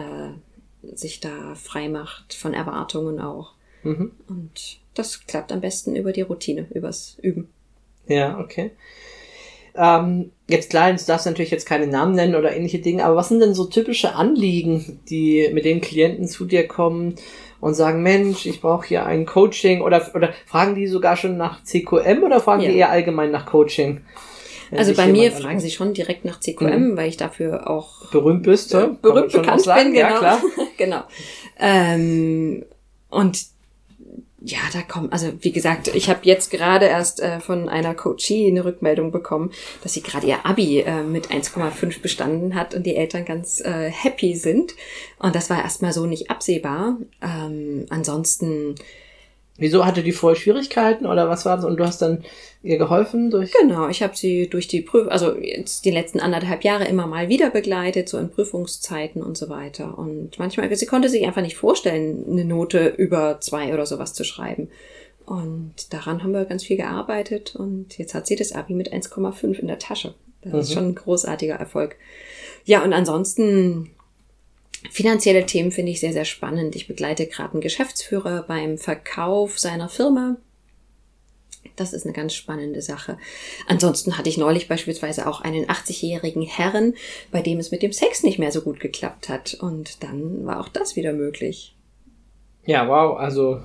sich 0.93 1.19
da 1.21 1.55
frei 1.55 1.89
macht 1.89 2.35
von 2.35 2.53
Erwartungen 2.53 3.19
auch. 3.19 3.53
Mhm. 3.83 4.11
Und 4.27 4.77
das 4.93 5.25
klappt 5.25 5.51
am 5.51 5.61
besten 5.61 5.95
über 5.95 6.11
die 6.11 6.21
Routine, 6.21 6.67
übers 6.71 7.17
Üben. 7.21 7.49
Ja, 8.07 8.37
okay. 8.39 8.71
Ähm, 9.77 10.31
jetzt 10.47 10.69
klar, 10.69 10.93
du 10.93 11.03
darfst 11.05 11.25
natürlich 11.25 11.51
jetzt 11.51 11.65
keine 11.65 11.87
Namen 11.87 12.15
nennen 12.15 12.35
oder 12.35 12.55
ähnliche 12.55 12.79
Dinge, 12.79 13.03
aber 13.03 13.15
was 13.17 13.29
sind 13.29 13.39
denn 13.41 13.53
so 13.53 13.65
typische 13.65 14.15
Anliegen, 14.15 14.99
die 15.09 15.49
mit 15.53 15.65
den 15.65 15.81
Klienten 15.81 16.27
zu 16.27 16.45
dir 16.45 16.67
kommen 16.67 17.15
und 17.59 17.73
sagen, 17.73 18.01
Mensch, 18.03 18.45
ich 18.45 18.61
brauche 18.61 18.87
hier 18.87 19.05
ein 19.05 19.25
Coaching 19.25 19.81
oder, 19.81 20.09
oder 20.13 20.29
fragen 20.45 20.75
die 20.75 20.87
sogar 20.87 21.17
schon 21.17 21.35
nach 21.37 21.63
CQM 21.63 22.23
oder 22.23 22.39
fragen 22.39 22.61
Ja. 22.63 22.69
die 22.71 22.77
eher 22.77 22.89
allgemein 22.89 23.31
nach 23.31 23.45
Coaching? 23.45 24.01
Also 24.71 24.93
bei 24.93 25.07
mir 25.07 25.31
fragen 25.31 25.55
an- 25.55 25.59
sie 25.59 25.69
schon 25.71 25.93
direkt 25.93 26.25
nach 26.25 26.39
CQM, 26.39 26.97
weil 26.97 27.07
ich 27.09 27.17
dafür 27.17 27.69
auch 27.69 28.09
berühmt 28.11 28.43
bist, 28.43 28.73
äh, 28.73 28.87
berühmt 29.01 29.31
bekannt 29.31 29.63
bin, 29.63 29.93
genau. 29.93 30.09
Ja, 30.09 30.17
klar. 30.17 30.41
genau. 30.77 31.03
Ähm, 31.59 32.65
und 33.09 33.45
ja, 34.47 34.59
da 34.71 34.83
kommt, 34.83 35.11
also 35.11 35.33
wie 35.39 35.51
gesagt, 35.51 35.87
ich 35.87 36.07
habe 36.07 36.19
jetzt 36.21 36.51
gerade 36.51 36.85
erst 36.85 37.19
äh, 37.19 37.39
von 37.39 37.67
einer 37.67 37.95
Coachie 37.95 38.47
eine 38.47 38.63
Rückmeldung 38.63 39.11
bekommen, 39.11 39.51
dass 39.81 39.93
sie 39.93 40.03
gerade 40.03 40.27
ihr 40.27 40.45
Abi 40.45 40.81
äh, 40.81 41.01
mit 41.01 41.31
1,5 41.31 41.99
bestanden 41.99 42.53
hat 42.53 42.75
und 42.75 42.85
die 42.85 42.95
Eltern 42.95 43.25
ganz 43.25 43.59
äh, 43.61 43.89
happy 43.89 44.35
sind. 44.35 44.75
Und 45.17 45.33
das 45.33 45.49
war 45.49 45.63
erstmal 45.63 45.93
so 45.93 46.05
nicht 46.05 46.29
absehbar. 46.29 46.97
Ähm, 47.23 47.87
ansonsten 47.89 48.75
Wieso 49.57 49.85
hatte 49.85 50.03
die 50.03 50.11
vorher 50.11 50.35
Schwierigkeiten 50.39 51.05
oder 51.05 51.29
was 51.29 51.45
war 51.45 51.55
das? 51.55 51.63
Und 51.65 51.77
du 51.77 51.85
hast 51.85 52.01
dann 52.01 52.23
ihr 52.61 52.77
geholfen 52.77 53.31
durch. 53.31 53.53
Genau, 53.53 53.87
ich 53.87 54.03
habe 54.03 54.15
sie 54.15 54.49
durch 54.49 54.67
die 54.67 54.81
Prüf 54.81 55.07
also 55.07 55.37
jetzt 55.37 55.85
die 55.85 55.91
letzten 55.91 56.19
anderthalb 56.19 56.63
Jahre 56.65 56.85
immer 56.85 57.07
mal 57.07 57.29
wieder 57.29 57.49
begleitet, 57.51 58.09
so 58.09 58.17
in 58.17 58.29
Prüfungszeiten 58.29 59.23
und 59.23 59.37
so 59.37 59.47
weiter. 59.47 59.97
Und 59.97 60.37
manchmal, 60.39 60.75
sie 60.75 60.85
konnte 60.85 61.07
sich 61.07 61.25
einfach 61.25 61.41
nicht 61.41 61.55
vorstellen, 61.55 62.25
eine 62.29 62.43
Note 62.43 62.87
über 62.97 63.39
zwei 63.39 63.73
oder 63.73 63.85
sowas 63.85 64.13
zu 64.13 64.25
schreiben. 64.25 64.69
Und 65.25 65.73
daran 65.93 66.21
haben 66.21 66.33
wir 66.33 66.45
ganz 66.45 66.63
viel 66.65 66.77
gearbeitet 66.77 67.55
und 67.55 67.97
jetzt 67.97 68.13
hat 68.13 68.27
sie 68.27 68.35
das 68.35 68.51
Abi 68.51 68.73
mit 68.73 68.91
1,5 68.93 69.57
in 69.59 69.67
der 69.67 69.79
Tasche. 69.79 70.13
Das 70.41 70.53
ist 70.53 70.69
Mhm. 70.69 70.73
schon 70.73 70.87
ein 70.89 70.95
großartiger 70.95 71.55
Erfolg. 71.55 71.95
Ja, 72.65 72.83
und 72.83 72.93
ansonsten 72.93 73.91
finanzielle 74.91 75.45
Themen 75.45 75.71
finde 75.71 75.91
ich 75.91 75.99
sehr, 75.99 76.13
sehr 76.13 76.25
spannend. 76.25 76.75
Ich 76.75 76.87
begleite 76.87 77.27
gerade 77.27 77.53
einen 77.53 77.61
Geschäftsführer 77.61 78.43
beim 78.43 78.77
Verkauf 78.77 79.59
seiner 79.59 79.89
Firma. 79.89 80.37
Das 81.75 81.93
ist 81.93 82.05
eine 82.05 82.13
ganz 82.13 82.33
spannende 82.33 82.81
Sache. 82.81 83.17
Ansonsten 83.67 84.17
hatte 84.17 84.29
ich 84.29 84.37
neulich 84.37 84.67
beispielsweise 84.67 85.27
auch 85.27 85.41
einen 85.41 85.65
80-jährigen 85.65 86.43
Herren, 86.43 86.93
bei 87.31 87.41
dem 87.41 87.59
es 87.59 87.71
mit 87.71 87.81
dem 87.81 87.91
Sex 87.91 88.23
nicht 88.23 88.39
mehr 88.39 88.51
so 88.51 88.61
gut 88.61 88.79
geklappt 88.79 89.29
hat. 89.29 89.55
Und 89.55 90.03
dann 90.03 90.45
war 90.45 90.61
auch 90.61 90.69
das 90.69 90.95
wieder 90.95 91.11
möglich. 91.11 91.75
Ja, 92.65 92.87
wow, 92.87 93.17
also 93.17 93.61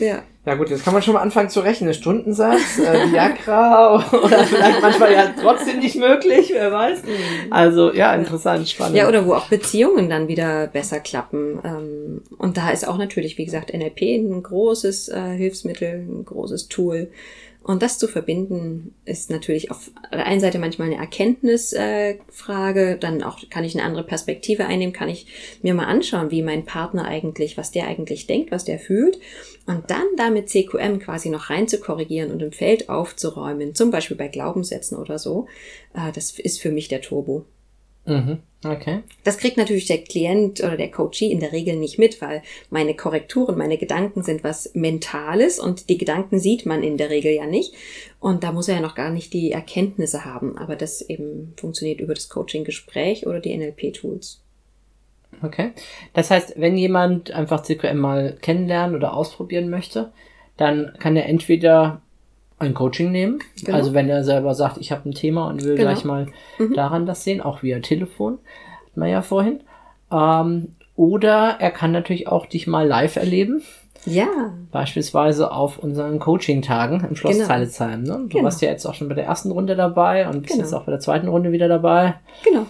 Ja. 0.00 0.22
Ja 0.46 0.54
gut, 0.54 0.70
jetzt 0.70 0.84
kann 0.84 0.94
man 0.94 1.02
schon 1.02 1.12
mal 1.12 1.20
anfangen 1.20 1.50
zu 1.50 1.60
rechnen. 1.60 1.92
Stundensatz, 1.92 2.78
äh, 2.78 3.12
Viagra 3.12 3.96
oder 4.24 4.42
vielleicht 4.44 4.80
manchmal 4.80 5.12
ja 5.12 5.34
trotzdem 5.38 5.80
nicht 5.80 5.96
möglich, 5.96 6.50
wer 6.54 6.72
weiß. 6.72 7.02
Also 7.50 7.92
ja, 7.92 8.14
interessant, 8.14 8.66
spannend. 8.66 8.96
Ja, 8.96 9.06
oder 9.06 9.26
wo 9.26 9.34
auch 9.34 9.48
Beziehungen 9.48 10.08
dann 10.08 10.28
wieder 10.28 10.66
besser 10.66 10.98
klappen. 10.98 11.60
Ähm, 11.62 12.22
Und 12.38 12.56
da 12.56 12.70
ist 12.70 12.88
auch 12.88 12.96
natürlich, 12.96 13.36
wie 13.36 13.44
gesagt, 13.44 13.74
NLP 13.74 14.00
ein 14.00 14.42
großes 14.42 15.08
äh, 15.10 15.20
Hilfsmittel, 15.36 16.06
ein 16.08 16.24
großes 16.24 16.68
Tool. 16.68 17.10
Und 17.70 17.82
das 17.82 17.98
zu 17.98 18.08
verbinden, 18.08 18.96
ist 19.04 19.30
natürlich 19.30 19.70
auf 19.70 19.92
der 20.12 20.26
einen 20.26 20.40
Seite 20.40 20.58
manchmal 20.58 20.88
eine 20.88 20.96
Erkenntnisfrage, 20.96 22.90
äh, 22.90 22.98
dann 22.98 23.22
auch 23.22 23.38
kann 23.48 23.62
ich 23.62 23.76
eine 23.76 23.84
andere 23.84 24.02
Perspektive 24.02 24.66
einnehmen, 24.66 24.92
kann 24.92 25.08
ich 25.08 25.58
mir 25.62 25.72
mal 25.72 25.84
anschauen, 25.84 26.32
wie 26.32 26.42
mein 26.42 26.64
Partner 26.64 27.04
eigentlich, 27.04 27.56
was 27.56 27.70
der 27.70 27.86
eigentlich 27.86 28.26
denkt, 28.26 28.50
was 28.50 28.64
der 28.64 28.80
fühlt. 28.80 29.20
Und 29.66 29.88
dann 29.88 30.02
damit 30.16 30.48
CQM 30.48 30.98
quasi 30.98 31.30
noch 31.30 31.48
rein 31.48 31.68
zu 31.68 31.78
korrigieren 31.78 32.32
und 32.32 32.42
im 32.42 32.50
Feld 32.50 32.88
aufzuräumen, 32.88 33.76
zum 33.76 33.92
Beispiel 33.92 34.16
bei 34.16 34.26
Glaubenssätzen 34.26 34.98
oder 34.98 35.20
so, 35.20 35.46
äh, 35.94 36.10
das 36.12 36.36
ist 36.40 36.60
für 36.60 36.72
mich 36.72 36.88
der 36.88 37.02
Turbo. 37.02 37.44
Mhm. 38.06 38.38
Okay. 38.62 39.00
Das 39.24 39.38
kriegt 39.38 39.56
natürlich 39.56 39.86
der 39.86 40.04
Klient 40.04 40.60
oder 40.60 40.76
der 40.76 40.90
Coachee 40.90 41.30
in 41.30 41.40
der 41.40 41.52
Regel 41.52 41.76
nicht 41.76 41.98
mit, 41.98 42.20
weil 42.20 42.42
meine 42.68 42.94
Korrekturen, 42.94 43.56
meine 43.56 43.78
Gedanken 43.78 44.22
sind 44.22 44.44
was 44.44 44.74
Mentales 44.74 45.58
und 45.58 45.88
die 45.88 45.96
Gedanken 45.96 46.38
sieht 46.38 46.66
man 46.66 46.82
in 46.82 46.98
der 46.98 47.08
Regel 47.08 47.32
ja 47.32 47.46
nicht. 47.46 47.74
Und 48.18 48.44
da 48.44 48.52
muss 48.52 48.68
er 48.68 48.76
ja 48.76 48.80
noch 48.82 48.94
gar 48.94 49.10
nicht 49.10 49.32
die 49.32 49.52
Erkenntnisse 49.52 50.26
haben. 50.26 50.58
Aber 50.58 50.76
das 50.76 51.00
eben 51.00 51.54
funktioniert 51.56 52.00
über 52.00 52.12
das 52.12 52.28
Coaching-Gespräch 52.28 53.26
oder 53.26 53.40
die 53.40 53.56
NLP-Tools. 53.56 54.42
Okay. 55.42 55.72
Das 56.12 56.30
heißt, 56.30 56.54
wenn 56.56 56.76
jemand 56.76 57.30
einfach 57.30 57.62
CQM 57.62 57.96
mal 57.96 58.36
kennenlernen 58.42 58.94
oder 58.94 59.14
ausprobieren 59.14 59.70
möchte, 59.70 60.12
dann 60.58 60.92
kann 60.98 61.16
er 61.16 61.26
entweder 61.26 62.02
ein 62.60 62.74
Coaching 62.74 63.10
nehmen. 63.10 63.40
Genau. 63.64 63.76
Also 63.76 63.92
wenn 63.94 64.08
er 64.08 64.22
selber 64.24 64.54
sagt, 64.54 64.78
ich 64.78 64.92
habe 64.92 65.08
ein 65.08 65.12
Thema 65.14 65.48
und 65.48 65.64
will 65.64 65.76
Genau. 65.76 65.90
gleich 65.90 66.04
mal 66.04 66.26
daran 66.74 67.06
das 67.06 67.24
sehen, 67.24 67.40
auch 67.40 67.62
via 67.62 67.80
Telefon, 67.80 68.38
hatten 68.86 69.00
wir 69.00 69.08
ja 69.08 69.22
vorhin. 69.22 69.60
Ähm, 70.12 70.68
oder 70.96 71.56
er 71.58 71.70
kann 71.70 71.92
natürlich 71.92 72.28
auch 72.28 72.46
dich 72.46 72.66
mal 72.66 72.86
live 72.86 73.16
erleben. 73.16 73.62
Ja, 74.06 74.28
Beispielsweise 74.72 75.50
auf 75.52 75.78
unseren 75.78 76.18
Coaching-Tagen 76.20 77.04
im 77.08 77.16
Schloss 77.16 77.34
Genau. 77.34 77.46
Zeilitzheim. 77.46 78.02
Ne? 78.02 78.12
Du 78.22 78.28
Genau. 78.28 78.44
warst 78.44 78.62
ja 78.62 78.70
jetzt 78.70 78.86
auch 78.86 78.94
schon 78.94 79.08
bei 79.08 79.14
der 79.14 79.24
ersten 79.26 79.50
Runde 79.50 79.76
dabei 79.76 80.26
und 80.28 80.42
bist 80.42 80.52
Genau. 80.54 80.62
jetzt 80.64 80.72
auch 80.72 80.84
bei 80.84 80.92
der 80.92 81.00
zweiten 81.00 81.28
Runde 81.28 81.52
wieder 81.52 81.68
dabei. 81.68 82.14
genau. 82.44 82.66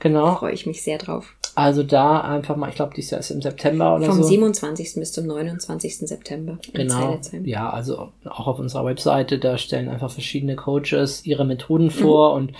Genau. 0.00 0.34
Freue 0.36 0.52
ich 0.52 0.66
mich 0.66 0.82
sehr 0.82 0.98
drauf. 0.98 1.34
Also 1.56 1.82
da 1.82 2.20
einfach 2.20 2.54
mal, 2.54 2.68
ich 2.68 2.74
glaube, 2.74 2.92
dieses 2.94 3.12
Jahr 3.12 3.20
ist 3.20 3.30
im 3.30 3.40
September 3.40 3.96
oder 3.96 4.04
Vom 4.04 4.22
so. 4.22 4.28
27. 4.28 4.96
bis 4.96 5.12
zum 5.12 5.26
29. 5.26 6.00
September 6.00 6.58
Genau. 6.74 7.18
Ja, 7.44 7.70
also 7.70 8.12
auch 8.26 8.46
auf 8.46 8.58
unserer 8.58 8.84
Webseite, 8.84 9.38
da 9.38 9.56
stellen 9.56 9.88
einfach 9.88 10.10
verschiedene 10.10 10.54
Coaches 10.54 11.24
ihre 11.24 11.46
Methoden 11.46 11.90
vor 11.90 12.34
und 12.34 12.52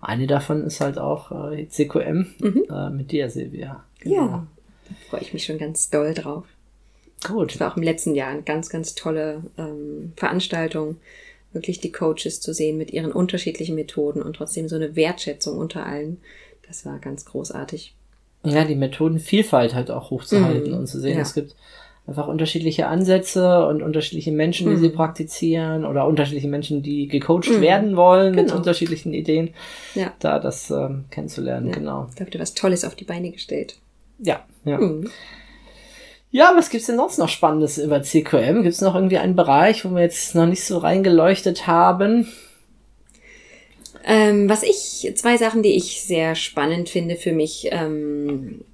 eine 0.00 0.26
davon 0.26 0.64
ist 0.64 0.80
halt 0.80 0.98
auch 0.98 1.52
äh, 1.52 1.68
CQM 1.68 2.26
äh, 2.42 2.90
mit 2.90 3.12
dir, 3.12 3.30
Silvia. 3.30 3.84
Genau. 4.00 4.16
Ja, 4.16 4.46
da 4.88 4.94
freue 5.08 5.20
ich 5.20 5.32
mich 5.32 5.44
schon 5.44 5.58
ganz 5.58 5.88
doll 5.88 6.12
drauf. 6.12 6.44
Gut. 7.24 7.54
Es 7.54 7.60
war 7.60 7.70
auch 7.70 7.76
im 7.76 7.84
letzten 7.84 8.16
Jahr 8.16 8.30
eine 8.30 8.42
ganz, 8.42 8.68
ganz 8.68 8.96
tolle 8.96 9.44
ähm, 9.58 10.12
Veranstaltung, 10.16 10.96
wirklich 11.52 11.78
die 11.78 11.92
Coaches 11.92 12.40
zu 12.40 12.52
sehen 12.52 12.78
mit 12.78 12.90
ihren 12.92 13.12
unterschiedlichen 13.12 13.76
Methoden 13.76 14.22
und 14.22 14.34
trotzdem 14.34 14.68
so 14.68 14.74
eine 14.74 14.96
Wertschätzung 14.96 15.56
unter 15.56 15.86
allen. 15.86 16.20
Das 16.66 16.84
war 16.84 16.98
ganz 16.98 17.24
großartig. 17.24 17.94
Ja, 18.44 18.64
die 18.64 18.74
Methodenvielfalt 18.74 19.74
halt 19.74 19.90
auch 19.90 20.10
hochzuhalten 20.10 20.72
Mhm. 20.72 20.78
und 20.78 20.86
zu 20.86 20.98
sehen, 21.00 21.16
Ja. 21.16 21.22
es 21.22 21.34
gibt 21.34 21.54
einfach 22.06 22.26
unterschiedliche 22.26 22.86
Ansätze 22.88 23.66
und 23.66 23.82
unterschiedliche 23.82 24.32
Menschen, 24.32 24.68
die 24.70 24.76
Mhm. 24.76 24.80
sie 24.80 24.88
praktizieren 24.88 25.84
oder 25.84 26.06
unterschiedliche 26.06 26.48
Menschen, 26.48 26.82
die 26.82 27.06
gecoacht 27.06 27.50
Mhm. 27.50 27.60
werden 27.60 27.96
wollen 27.96 28.34
mit 28.34 28.46
Genau. 28.46 28.56
unterschiedlichen 28.58 29.12
Ideen, 29.12 29.50
Ja, 29.94 30.12
da 30.18 30.38
das 30.38 30.70
ähm, 30.70 31.04
kennenzulernen, 31.10 31.68
Ja. 31.68 31.74
genau. 31.74 32.08
da 32.16 32.24
wird 32.24 32.38
was 32.40 32.54
Tolles 32.54 32.84
auf 32.84 32.94
die 32.96 33.04
Beine 33.04 33.30
gestellt. 33.30 33.76
Ja, 34.18 34.40
ja. 34.64 34.78
Mhm. 34.78 35.10
Ja, 36.32 36.52
was 36.56 36.70
gibt's 36.70 36.86
denn 36.86 36.96
sonst 36.96 37.18
noch 37.18 37.28
Spannendes 37.28 37.76
über 37.78 38.02
CQM? 38.02 38.62
Gibt's 38.62 38.80
noch 38.80 38.94
irgendwie 38.94 39.18
einen 39.18 39.34
Bereich, 39.36 39.84
wo 39.84 39.90
wir 39.94 40.02
jetzt 40.02 40.34
noch 40.34 40.46
nicht 40.46 40.64
so 40.64 40.78
reingeleuchtet 40.78 41.66
haben? 41.66 42.28
Ähm, 44.04 44.48
was 44.48 44.62
ich, 44.62 45.12
zwei 45.16 45.36
Sachen, 45.36 45.62
die 45.62 45.76
ich 45.76 46.02
sehr 46.02 46.34
spannend 46.34 46.88
finde 46.88 47.16
für 47.16 47.32
mich, 47.32 47.68
ähm, 47.70 48.64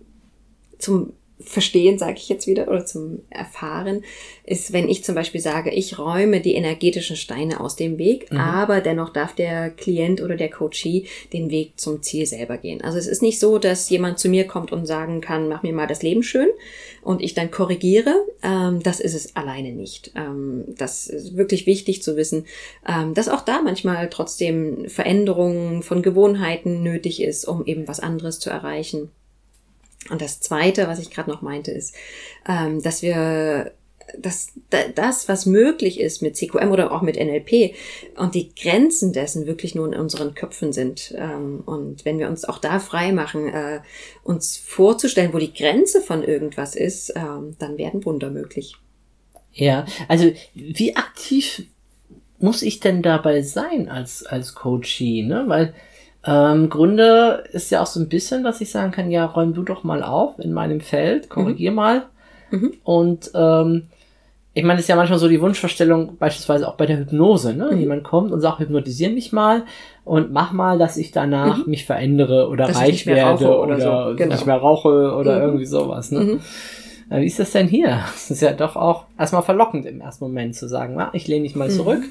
zum 0.78 1.12
Verstehen, 1.38 1.98
sage 1.98 2.14
ich 2.16 2.28
jetzt 2.30 2.46
wieder, 2.46 2.66
oder 2.68 2.86
zum 2.86 3.20
Erfahren, 3.28 4.02
ist, 4.44 4.72
wenn 4.72 4.88
ich 4.88 5.04
zum 5.04 5.14
Beispiel 5.14 5.40
sage, 5.40 5.70
ich 5.70 5.98
räume 5.98 6.40
die 6.40 6.54
energetischen 6.54 7.14
Steine 7.16 7.60
aus 7.60 7.76
dem 7.76 7.98
Weg, 7.98 8.32
Mhm. 8.32 8.38
aber 8.38 8.80
dennoch 8.80 9.10
darf 9.10 9.34
der 9.34 9.70
Klient 9.70 10.22
oder 10.22 10.36
der 10.36 10.48
Coachee 10.50 11.06
den 11.34 11.50
Weg 11.50 11.78
zum 11.78 12.02
Ziel 12.02 12.24
selber 12.24 12.56
gehen. 12.56 12.80
Also 12.82 12.96
es 12.96 13.06
ist 13.06 13.20
nicht 13.20 13.38
so, 13.38 13.58
dass 13.58 13.90
jemand 13.90 14.18
zu 14.18 14.28
mir 14.30 14.46
kommt 14.46 14.72
und 14.72 14.86
sagen 14.86 15.20
kann, 15.20 15.48
mach 15.48 15.62
mir 15.62 15.74
mal 15.74 15.86
das 15.86 16.02
Leben 16.02 16.22
schön 16.22 16.48
und 17.02 17.20
ich 17.22 17.34
dann 17.34 17.50
korrigiere. 17.50 18.14
Ähm, 18.42 18.82
das 18.82 19.00
ist 19.00 19.14
es 19.14 19.36
alleine 19.36 19.72
nicht. 19.72 20.12
Ähm, 20.16 20.64
das 20.78 21.06
ist 21.06 21.36
wirklich 21.36 21.66
wichtig 21.66 22.02
zu 22.02 22.16
wissen, 22.16 22.46
ähm, 22.88 23.12
dass 23.12 23.28
auch 23.28 23.42
da 23.42 23.60
manchmal 23.62 24.08
trotzdem 24.08 24.88
Veränderungen 24.88 25.82
von 25.82 26.02
Gewohnheiten 26.02 26.82
nötig 26.82 27.22
ist, 27.22 27.44
um 27.46 27.66
eben 27.66 27.86
was 27.88 28.00
anderes 28.00 28.38
zu 28.38 28.48
erreichen. 28.48 29.10
Und 30.10 30.22
das 30.22 30.40
Zweite, 30.40 30.86
was 30.88 30.98
ich 30.98 31.10
gerade 31.10 31.30
noch 31.30 31.42
meinte, 31.42 31.70
ist, 31.70 31.94
ähm, 32.48 32.82
dass 32.82 33.02
wir 33.02 33.72
dass 34.20 34.52
da- 34.70 34.86
das, 34.94 35.28
was 35.28 35.46
möglich 35.46 35.98
ist 35.98 36.22
mit 36.22 36.36
CQM 36.36 36.70
oder 36.70 36.92
auch 36.92 37.02
mit 37.02 37.16
NLP 37.16 37.74
und 38.16 38.36
die 38.36 38.54
Grenzen 38.54 39.12
dessen 39.12 39.46
wirklich 39.46 39.74
nur 39.74 39.84
in 39.92 39.98
unseren 39.98 40.34
Köpfen 40.36 40.72
sind. 40.72 41.12
Ähm, 41.18 41.64
Und 41.66 42.04
wenn 42.04 42.20
wir 42.20 42.28
uns 42.28 42.44
auch 42.44 42.58
da 42.58 42.78
frei 42.78 43.10
machen, 43.10 43.48
äh, 43.48 43.80
uns 44.22 44.56
vorzustellen, 44.58 45.32
wo 45.34 45.38
die 45.38 45.52
Grenze 45.52 46.00
von 46.00 46.22
irgendwas 46.22 46.76
ist, 46.76 47.14
ähm, 47.16 47.56
dann 47.58 47.78
werden 47.78 48.04
Wunder 48.04 48.30
möglich. 48.30 48.76
Ja, 49.52 49.86
also 50.06 50.30
wie 50.54 50.94
aktiv 50.94 51.64
muss 52.38 52.62
ich 52.62 52.78
denn 52.78 53.02
dabei 53.02 53.42
sein 53.42 53.88
als, 53.88 54.24
als 54.24 54.54
Coachee, 54.54 55.22
ne? 55.22 55.44
Weil 55.48 55.74
ähm, 56.26 56.64
im 56.64 56.70
Grunde 56.70 57.44
ist 57.52 57.70
ja 57.70 57.82
auch 57.82 57.86
so 57.86 58.00
ein 58.00 58.08
bisschen, 58.08 58.42
dass 58.44 58.60
ich 58.60 58.70
sagen 58.70 58.90
kann, 58.92 59.10
ja, 59.10 59.24
räum 59.26 59.54
du 59.54 59.62
doch 59.62 59.84
mal 59.84 60.02
auf 60.02 60.38
in 60.38 60.52
meinem 60.52 60.80
Feld, 60.80 61.28
korrigier 61.28 61.70
mal. 61.72 62.02
Mhm. 62.50 62.72
Und 62.84 63.30
ähm, 63.34 63.84
ich 64.54 64.64
meine, 64.64 64.78
es 64.78 64.84
ist 64.86 64.88
ja 64.88 64.96
manchmal 64.96 65.18
so 65.18 65.28
die 65.28 65.40
Wunschvorstellung, 65.42 66.16
beispielsweise 66.16 66.66
auch 66.66 66.76
bei 66.76 66.86
der 66.86 66.98
Hypnose, 66.98 67.52
ne? 67.54 67.68
Mhm. 67.72 67.78
Jemand 67.78 68.04
kommt 68.04 68.32
und 68.32 68.40
sagt, 68.40 68.58
hypnotisier 68.60 69.10
mich 69.10 69.30
mal 69.32 69.64
und 70.04 70.32
mach 70.32 70.52
mal, 70.52 70.78
dass 70.78 70.96
ich 70.96 71.10
danach 71.12 71.58
Mhm. 71.58 71.70
mich 71.70 71.84
verändere 71.84 72.48
oder 72.48 72.66
Dass 72.66 72.76
ich 72.76 72.82
reich 72.82 73.06
werde 73.06 73.44
oder, 73.48 73.62
oder 73.62 73.80
so, 74.10 74.16
genau. 74.16 74.32
nicht 74.34 74.46
mehr 74.46 74.56
rauche 74.56 75.12
oder 75.14 75.36
Mhm. 75.38 75.42
irgendwie 75.44 75.66
sowas, 75.66 76.10
ne? 76.10 76.20
Mhm. 76.20 76.40
Wie 77.10 77.26
ist 77.26 77.38
das 77.38 77.52
denn 77.52 77.68
hier? 77.68 78.00
Es 78.16 78.30
ist 78.30 78.40
ja 78.42 78.52
doch 78.52 78.74
auch 78.76 79.04
erstmal 79.18 79.42
verlockend 79.42 79.84
im 79.86 80.00
ersten 80.00 80.24
Moment 80.24 80.54
zu 80.56 80.66
sagen, 80.68 80.94
na, 80.96 81.10
ich 81.12 81.28
lehne 81.28 81.42
mich 81.42 81.54
mal 81.54 81.68
Mhm. 81.68 81.72
zurück, 81.72 82.02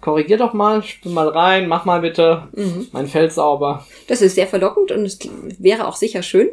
korrigier 0.00 0.38
doch 0.38 0.52
mal, 0.52 0.82
spür 0.82 1.12
mal 1.12 1.28
rein, 1.28 1.68
mach 1.68 1.84
mal 1.84 2.00
bitte 2.00 2.48
Mhm. 2.52 2.88
mein 2.92 3.06
Feld 3.06 3.32
sauber. 3.32 3.86
Das 4.08 4.22
ist 4.22 4.34
sehr 4.34 4.46
verlockend 4.46 4.92
und 4.92 5.04
es 5.04 5.18
wäre 5.58 5.86
auch 5.86 5.96
sicher 5.96 6.22
schön. 6.22 6.48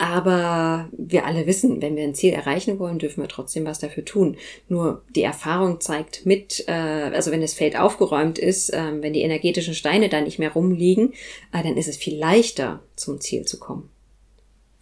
Aber 0.00 0.88
wir 0.92 1.26
alle 1.26 1.48
wissen, 1.48 1.82
wenn 1.82 1.96
wir 1.96 2.04
ein 2.04 2.14
Ziel 2.14 2.32
erreichen 2.32 2.78
wollen, 2.78 3.00
dürfen 3.00 3.20
wir 3.20 3.28
trotzdem 3.28 3.64
was 3.64 3.80
dafür 3.80 4.04
tun. 4.04 4.36
Nur 4.68 5.02
die 5.16 5.22
Erfahrung 5.24 5.80
zeigt 5.80 6.24
mit, 6.24 6.64
äh, 6.68 6.70
also 6.72 7.32
wenn 7.32 7.40
das 7.40 7.54
Feld 7.54 7.76
aufgeräumt 7.76 8.38
ist, 8.38 8.70
ähm, 8.72 9.02
wenn 9.02 9.12
die 9.12 9.22
energetischen 9.22 9.74
Steine 9.74 10.08
da 10.08 10.20
nicht 10.20 10.38
mehr 10.38 10.52
rumliegen, 10.52 11.14
äh, 11.52 11.64
dann 11.64 11.76
ist 11.76 11.88
es 11.88 11.96
viel 11.96 12.16
leichter, 12.16 12.78
zum 12.94 13.20
Ziel 13.20 13.44
zu 13.44 13.58
kommen. 13.58 13.90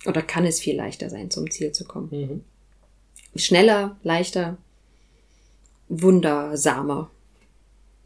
Oder 0.04 0.20
kann 0.20 0.44
es 0.44 0.60
viel 0.60 0.76
leichter 0.76 1.08
sein, 1.08 1.30
zum 1.30 1.50
Ziel 1.50 1.72
zu 1.72 1.86
kommen. 1.86 2.08
Mhm. 2.10 3.38
Schneller, 3.40 3.96
leichter, 4.02 4.58
wundersamer. 5.88 7.10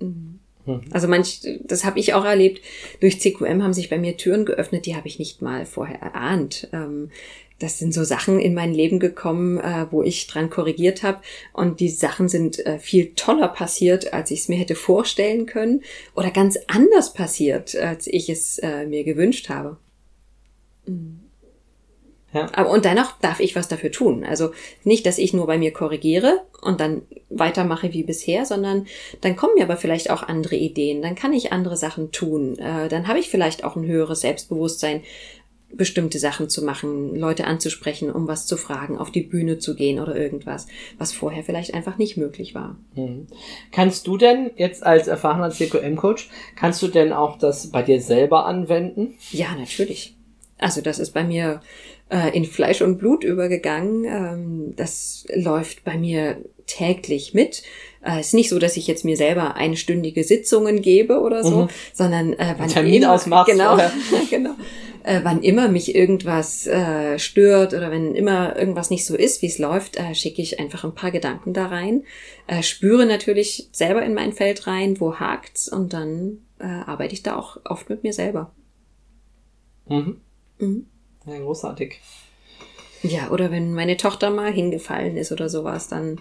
Mhm. 0.00 0.40
Mhm. 0.66 0.82
Also 0.90 1.08
manch, 1.08 1.40
das 1.64 1.84
habe 1.84 1.98
ich 1.98 2.14
auch 2.14 2.24
erlebt. 2.24 2.60
Durch 3.00 3.20
CQM 3.20 3.62
haben 3.62 3.72
sich 3.72 3.88
bei 3.88 3.98
mir 3.98 4.16
Türen 4.16 4.44
geöffnet, 4.44 4.86
die 4.86 4.96
habe 4.96 5.08
ich 5.08 5.18
nicht 5.18 5.42
mal 5.42 5.66
vorher 5.66 6.00
erahnt. 6.00 6.68
Ähm, 6.72 7.10
das 7.58 7.78
sind 7.78 7.92
so 7.92 8.04
Sachen 8.04 8.40
in 8.40 8.54
mein 8.54 8.72
Leben 8.72 8.98
gekommen, 8.98 9.58
äh, 9.58 9.86
wo 9.90 10.02
ich 10.02 10.26
dran 10.26 10.48
korrigiert 10.48 11.02
habe. 11.02 11.20
Und 11.52 11.80
die 11.80 11.90
Sachen 11.90 12.28
sind 12.28 12.64
äh, 12.64 12.78
viel 12.78 13.12
toller 13.14 13.48
passiert, 13.48 14.14
als 14.14 14.30
ich 14.30 14.40
es 14.40 14.48
mir 14.48 14.56
hätte 14.56 14.74
vorstellen 14.74 15.44
können. 15.44 15.82
Oder 16.16 16.30
ganz 16.30 16.58
anders 16.68 17.12
passiert, 17.12 17.76
als 17.76 18.06
ich 18.06 18.30
es 18.30 18.58
äh, 18.58 18.86
mir 18.86 19.04
gewünscht 19.04 19.50
habe. 19.50 19.76
Ja. 22.32 22.48
Aber 22.52 22.70
und 22.70 22.84
dennoch 22.84 23.18
darf 23.20 23.40
ich 23.40 23.56
was 23.56 23.68
dafür 23.68 23.90
tun. 23.90 24.24
Also 24.24 24.50
nicht, 24.84 25.04
dass 25.06 25.18
ich 25.18 25.32
nur 25.32 25.46
bei 25.46 25.58
mir 25.58 25.72
korrigiere 25.72 26.42
und 26.62 26.80
dann 26.80 27.02
weitermache 27.28 27.92
wie 27.92 28.04
bisher, 28.04 28.46
sondern 28.46 28.86
dann 29.20 29.36
kommen 29.36 29.54
mir 29.56 29.64
aber 29.64 29.76
vielleicht 29.76 30.10
auch 30.10 30.22
andere 30.22 30.56
Ideen. 30.56 31.02
Dann 31.02 31.14
kann 31.14 31.32
ich 31.32 31.52
andere 31.52 31.76
Sachen 31.76 32.12
tun. 32.12 32.58
Äh, 32.58 32.88
dann 32.88 33.08
habe 33.08 33.18
ich 33.18 33.30
vielleicht 33.30 33.64
auch 33.64 33.76
ein 33.76 33.86
höheres 33.86 34.20
Selbstbewusstsein, 34.20 35.02
bestimmte 35.72 36.18
Sachen 36.18 36.48
zu 36.48 36.64
machen, 36.64 37.14
Leute 37.14 37.46
anzusprechen, 37.46 38.10
um 38.10 38.26
was 38.26 38.46
zu 38.46 38.56
fragen, 38.56 38.98
auf 38.98 39.10
die 39.10 39.22
Bühne 39.22 39.58
zu 39.58 39.76
gehen 39.76 40.00
oder 40.00 40.16
irgendwas, 40.16 40.66
was 40.98 41.12
vorher 41.12 41.44
vielleicht 41.44 41.74
einfach 41.74 41.96
nicht 41.96 42.16
möglich 42.16 42.54
war. 42.54 42.76
Mhm. 42.96 43.28
Kannst 43.70 44.06
du 44.06 44.16
denn 44.16 44.50
jetzt 44.56 44.84
als 44.84 45.06
erfahrener 45.06 45.50
CQM-Coach, 45.50 46.28
kannst 46.56 46.82
du 46.82 46.88
denn 46.88 47.12
auch 47.12 47.38
das 47.38 47.70
bei 47.70 47.82
dir 47.82 48.00
selber 48.00 48.46
anwenden? 48.46 49.14
Ja, 49.30 49.54
natürlich. 49.54 50.16
Also 50.58 50.80
das 50.80 50.98
ist 50.98 51.12
bei 51.12 51.24
mir 51.24 51.62
äh, 52.10 52.36
in 52.36 52.44
Fleisch 52.44 52.82
und 52.82 52.98
Blut 52.98 53.24
übergegangen. 53.24 54.04
Ähm, 54.04 54.76
das 54.76 55.26
läuft 55.34 55.84
bei 55.84 55.96
mir 55.96 56.38
täglich 56.66 57.34
mit. 57.34 57.62
Äh, 58.04 58.20
ist 58.20 58.34
nicht 58.34 58.48
so, 58.48 58.58
dass 58.58 58.76
ich 58.76 58.86
jetzt 58.86 59.04
mir 59.04 59.16
selber 59.16 59.56
einstündige 59.56 60.24
Sitzungen 60.24 60.82
gebe 60.82 61.20
oder 61.20 61.42
so, 61.44 61.62
Mhm. 61.62 61.68
sondern 61.92 62.32
äh, 62.34 62.54
wann 62.58 62.68
Termin 62.68 63.02
immer, 63.02 63.12
ausmachst 63.12 63.50
genau, 63.52 63.76
genau. 64.30 64.54
Äh, 65.02 65.20
wann 65.22 65.42
immer 65.42 65.68
mich 65.68 65.94
irgendwas 65.94 66.66
äh, 66.66 67.18
stört 67.18 67.72
oder 67.72 67.90
wenn 67.90 68.14
immer 68.14 68.54
irgendwas 68.56 68.90
nicht 68.90 69.06
so 69.06 69.16
ist, 69.16 69.40
wie 69.40 69.46
es 69.46 69.58
läuft, 69.58 69.96
äh, 69.96 70.14
schicke 70.14 70.42
ich 70.42 70.60
einfach 70.60 70.84
ein 70.84 70.94
paar 70.94 71.10
Gedanken 71.10 71.54
da 71.54 71.66
rein, 71.66 72.04
äh, 72.46 72.62
spüre 72.62 73.06
natürlich 73.06 73.68
selber 73.72 74.02
in 74.02 74.12
mein 74.14 74.32
Feld 74.32 74.66
rein, 74.66 75.00
wo 75.00 75.14
hakt's 75.14 75.68
und 75.72 75.92
dann 75.94 76.38
äh, 76.58 76.64
arbeite 76.66 77.14
ich 77.14 77.22
da 77.22 77.36
auch 77.36 77.56
oft 77.64 77.88
mit 77.88 78.02
mir 78.02 78.12
selber. 78.12 78.52
Mhm. 79.88 80.20
Mhm. 80.58 80.86
Ja, 81.26 81.38
großartig. 81.38 82.00
Ja, 83.02 83.30
oder 83.30 83.50
wenn 83.50 83.74
meine 83.74 83.96
Tochter 83.96 84.30
mal 84.30 84.52
hingefallen 84.52 85.16
ist 85.16 85.32
oder 85.32 85.48
sowas, 85.48 85.88
dann 85.88 86.18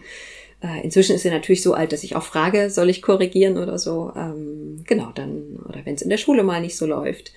äh, 0.61 0.81
inzwischen 0.83 1.15
ist 1.15 1.23
sie 1.23 1.29
natürlich 1.29 1.61
so 1.63 1.73
alt, 1.73 1.91
dass 1.91 2.03
ich 2.03 2.15
auch 2.15 2.23
frage, 2.23 2.69
soll 2.69 2.89
ich 2.89 3.01
korrigieren 3.01 3.57
oder 3.57 3.77
so. 3.77 4.11
Ähm, 4.15 4.83
genau, 4.87 5.09
dann, 5.13 5.57
oder 5.67 5.79
wenn 5.85 5.95
es 5.95 6.01
in 6.01 6.09
der 6.09 6.17
Schule 6.17 6.43
mal 6.43 6.61
nicht 6.61 6.77
so 6.77 6.85
läuft. 6.85 7.33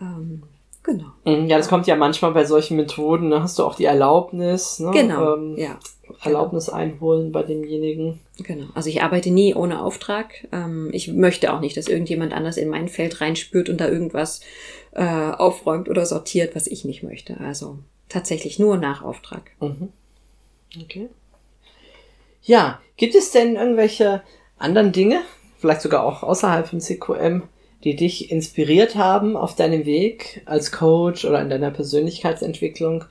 Ähm, 0.00 0.42
genau. 0.84 1.06
Mhm, 1.24 1.46
Ja, 1.48 1.56
das 1.58 1.68
kommt 1.68 1.86
ja 1.88 1.96
manchmal 1.96 2.32
bei 2.32 2.44
solchen 2.44 2.76
Methoden, 2.76 3.30
da 3.30 3.42
hast 3.42 3.58
du 3.58 3.64
auch 3.64 3.74
die 3.74 3.84
Erlaubnis, 3.86 4.78
ne? 4.78 4.90
Genau. 4.92 5.34
Ähm, 5.34 5.56
ja, 5.56 5.78
Erlaubnis 6.22 6.68
einholen 6.68 7.32
bei 7.32 7.42
demjenigen. 7.42 8.20
genau. 8.38 8.66
Also 8.74 8.88
ich 8.88 9.02
arbeite 9.02 9.30
nie 9.30 9.54
ohne 9.54 9.82
Auftrag. 9.82 10.46
Ähm, 10.52 10.90
ich 10.92 11.08
möchte 11.08 11.52
auch 11.52 11.60
nicht, 11.60 11.76
dass 11.76 11.88
irgendjemand 11.88 12.32
anders 12.32 12.56
in 12.56 12.68
mein 12.68 12.86
Feld 12.88 13.20
reinspürt 13.20 13.68
und 13.68 13.80
da 13.80 13.88
irgendwas 13.88 14.40
äh, 14.96 15.02
aufräumt 15.02 15.88
oder 15.88 16.06
sortiert, 16.06 16.56
was 16.56 16.66
ich 16.66 16.84
nicht 16.84 17.02
möchte. 17.02 17.38
Also 17.40 17.78
tatsächlich 18.08 18.58
nur 18.58 18.78
nach 18.78 19.02
Auftrag. 19.02 19.50
Mhm. 19.60 19.92
Okay. 20.82 21.08
Ja, 22.42 22.80
gibt 22.96 23.14
es 23.14 23.30
denn 23.30 23.56
irgendwelche 23.56 24.22
anderen 24.58 24.92
Dinge, 24.92 25.20
vielleicht 25.58 25.82
sogar 25.82 26.04
auch 26.04 26.22
außerhalb 26.22 26.66
von 26.66 26.80
CQM, 26.80 27.42
die 27.84 27.94
dich 27.94 28.30
inspiriert 28.30 28.94
haben 28.94 29.36
auf 29.36 29.54
deinem 29.54 29.84
Weg 29.84 30.42
als 30.46 30.72
Coach 30.72 31.24
oder 31.24 31.42
in 31.42 31.50
deiner 31.50 31.70
Persönlichkeitsentwicklung? 31.70 33.04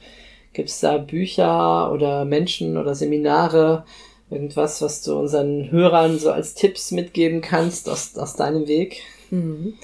Gibt 0.53 0.69
es 0.69 0.79
da 0.79 0.97
Bücher 0.97 1.91
oder 1.91 2.25
Menschen 2.25 2.77
oder 2.77 2.95
Seminare, 2.95 3.85
irgendwas, 4.31 4.81
was 4.81 5.03
du 5.03 5.19
unseren 5.19 5.69
Hörern 5.69 6.17
so 6.17 6.31
als 6.31 6.55
Tipps 6.55 6.91
mitgeben 6.91 7.41
kannst 7.41 7.89
aus, 7.89 8.17
aus 8.17 8.35
deinem 8.35 8.67
Weg? 8.67 9.01
Mhm. 9.29 9.75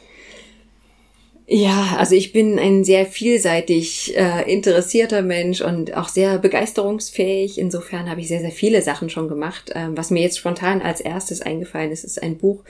Ja, 1.54 1.98
also 1.98 2.16
ich 2.16 2.32
bin 2.32 2.58
ein 2.58 2.86
sehr 2.86 3.06
vielseitig 3.06 4.16
äh, 4.16 4.50
interessierter 4.50 5.22
Mensch 5.22 5.60
und 5.60 5.98
auch 5.98 6.08
sehr 6.08 6.38
begeisterungsfähig. 6.38 7.58
Insofern 7.58 8.10
habe 8.10 8.22
ich 8.22 8.30
sehr, 8.30 8.40
sehr 8.40 8.52
viele 8.52 8.82
Sachen 8.82 9.10
schon 9.10 9.28
gemacht. 9.28 9.70
Ähm, 9.76 9.98
was 9.98 10.12
mir 10.12 10.22
jetzt 10.22 10.38
spontan 10.38 10.82
als 10.82 11.02
erstes 11.02 11.42
eingefallen 11.42 11.92
ist, 11.92 12.06
ist 12.06 12.24
ein 12.24 12.38
Buch, 12.38 12.64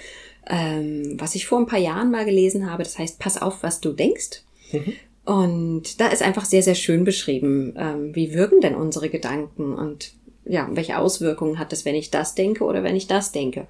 ähm, 0.50 1.15
was 1.20 1.36
ich 1.36 1.46
vor 1.46 1.60
ein 1.60 1.67
paar 1.67 1.78
Jahren 1.78 2.10
mal 2.10 2.26
gelesen 2.26 2.72
habe. 2.72 2.82
Das 2.82 2.98
heißt, 2.98 3.20
Pass 3.20 3.39
auf, 3.39 3.62
was 3.62 3.82
du 3.82 3.94
denkst. 3.94 4.41
Mhm. 4.72 4.94
Und 5.26 6.02
da 6.02 6.08
ist 6.08 6.24
einfach 6.24 6.46
sehr, 6.46 6.63
sehr 6.63 6.74
schön 6.74 7.04
beschrieben, 7.04 7.76
ähm, 7.78 8.15
wie 8.15 8.34
wirken 8.34 8.62
denn 8.62 8.74
unsere 8.74 9.10
Gedanken 9.10 9.76
und 9.76 10.13
ja, 10.44 10.67
welche 10.72 10.98
Auswirkungen 10.98 11.60
hat 11.60 11.72
es, 11.72 11.86
wenn 11.86 11.94
ich 11.94 12.10
das 12.10 12.34
denke 12.34 12.63
oder 12.63 12.82
wenn 12.82 12.96
ich 12.96 13.06
das 13.06 13.32
denke. 13.32 13.67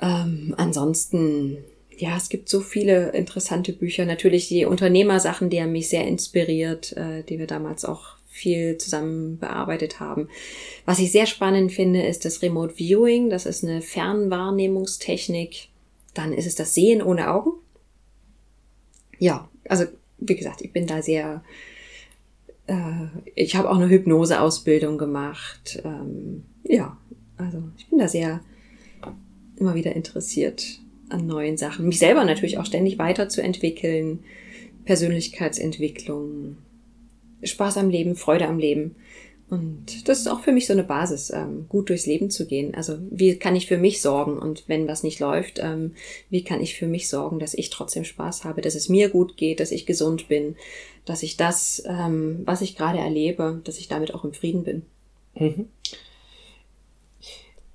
Ähm, 0.00 0.54
ansonsten, 0.56 1.58
ja, 2.02 2.16
es 2.16 2.28
gibt 2.28 2.48
so 2.48 2.60
viele 2.60 3.10
interessante 3.10 3.72
Bücher. 3.72 4.04
Natürlich 4.04 4.48
die 4.48 4.64
Unternehmersachen, 4.64 5.50
die 5.50 5.62
haben 5.62 5.70
mich 5.70 5.88
sehr 5.88 6.04
inspiriert, 6.04 6.96
äh, 6.96 7.22
die 7.22 7.38
wir 7.38 7.46
damals 7.46 7.84
auch 7.84 8.16
viel 8.26 8.76
zusammen 8.76 9.38
bearbeitet 9.38 10.00
haben. 10.00 10.28
Was 10.84 10.98
ich 10.98 11.12
sehr 11.12 11.26
spannend 11.26 11.70
finde, 11.70 12.02
ist 12.02 12.24
das 12.24 12.42
Remote 12.42 12.74
Viewing. 12.74 13.30
Das 13.30 13.46
ist 13.46 13.62
eine 13.62 13.82
Fernwahrnehmungstechnik. 13.82 15.68
Dann 16.12 16.32
ist 16.32 16.46
es 16.46 16.56
das 16.56 16.74
Sehen 16.74 17.02
ohne 17.02 17.30
Augen. 17.30 17.52
Ja, 19.20 19.48
also 19.68 19.84
wie 20.18 20.34
gesagt, 20.34 20.60
ich 20.60 20.72
bin 20.72 20.88
da 20.88 21.02
sehr 21.02 21.44
Äh, 22.66 23.06
ich 23.36 23.54
habe 23.54 23.70
auch 23.70 23.76
eine 23.76 23.88
Hypnoseausbildung 23.88 24.98
gemacht. 24.98 25.80
Ähm, 25.84 26.42
ja, 26.64 26.96
also 27.36 27.62
ich 27.78 27.88
bin 27.88 28.00
da 28.00 28.08
sehr 28.08 28.40
immer 29.56 29.76
wieder 29.76 29.94
interessiert 29.94 30.80
an 31.12 31.26
neuen 31.26 31.56
Sachen. 31.56 31.86
Mich 31.86 31.98
selber 31.98 32.24
natürlich 32.24 32.58
auch 32.58 32.66
ständig 32.66 32.98
weiterzuentwickeln, 32.98 34.20
Persönlichkeitsentwicklung, 34.84 36.56
Spaß 37.42 37.78
am 37.78 37.90
Leben, 37.90 38.16
Freude 38.16 38.46
am 38.46 38.58
Leben. 38.58 38.96
Und 39.52 40.08
das 40.08 40.20
ist 40.20 40.28
auch 40.28 40.40
für 40.40 40.52
mich 40.52 40.66
so 40.66 40.72
eine 40.72 40.82
Basis, 40.82 41.28
ähm, 41.28 41.66
gut 41.68 41.90
durchs 41.90 42.06
Leben 42.06 42.30
zu 42.30 42.46
gehen. 42.46 42.74
Also 42.74 42.96
wie 43.10 43.36
kann 43.36 43.54
ich 43.54 43.66
für 43.66 43.76
mich 43.76 44.00
sorgen 44.00 44.38
und 44.38 44.64
wenn 44.66 44.88
was 44.88 45.02
nicht 45.02 45.20
läuft, 45.20 45.58
ähm, 45.58 45.92
wie 46.30 46.42
kann 46.42 46.62
ich 46.62 46.74
für 46.74 46.86
mich 46.86 47.10
sorgen, 47.10 47.38
dass 47.38 47.52
ich 47.52 47.68
trotzdem 47.68 48.04
Spaß 48.04 48.44
habe, 48.44 48.62
dass 48.62 48.74
es 48.74 48.88
mir 48.88 49.10
gut 49.10 49.36
geht, 49.36 49.60
dass 49.60 49.70
ich 49.70 49.84
gesund 49.84 50.28
bin, 50.28 50.56
dass 51.04 51.22
ich 51.22 51.36
das, 51.36 51.82
ähm, 51.86 52.40
was 52.46 52.62
ich 52.62 52.76
gerade 52.76 52.98
erlebe, 52.98 53.60
dass 53.64 53.78
ich 53.78 53.88
damit 53.88 54.14
auch 54.14 54.24
im 54.24 54.32
Frieden 54.32 54.64
bin. 54.64 54.82
Mhm. 55.34 55.68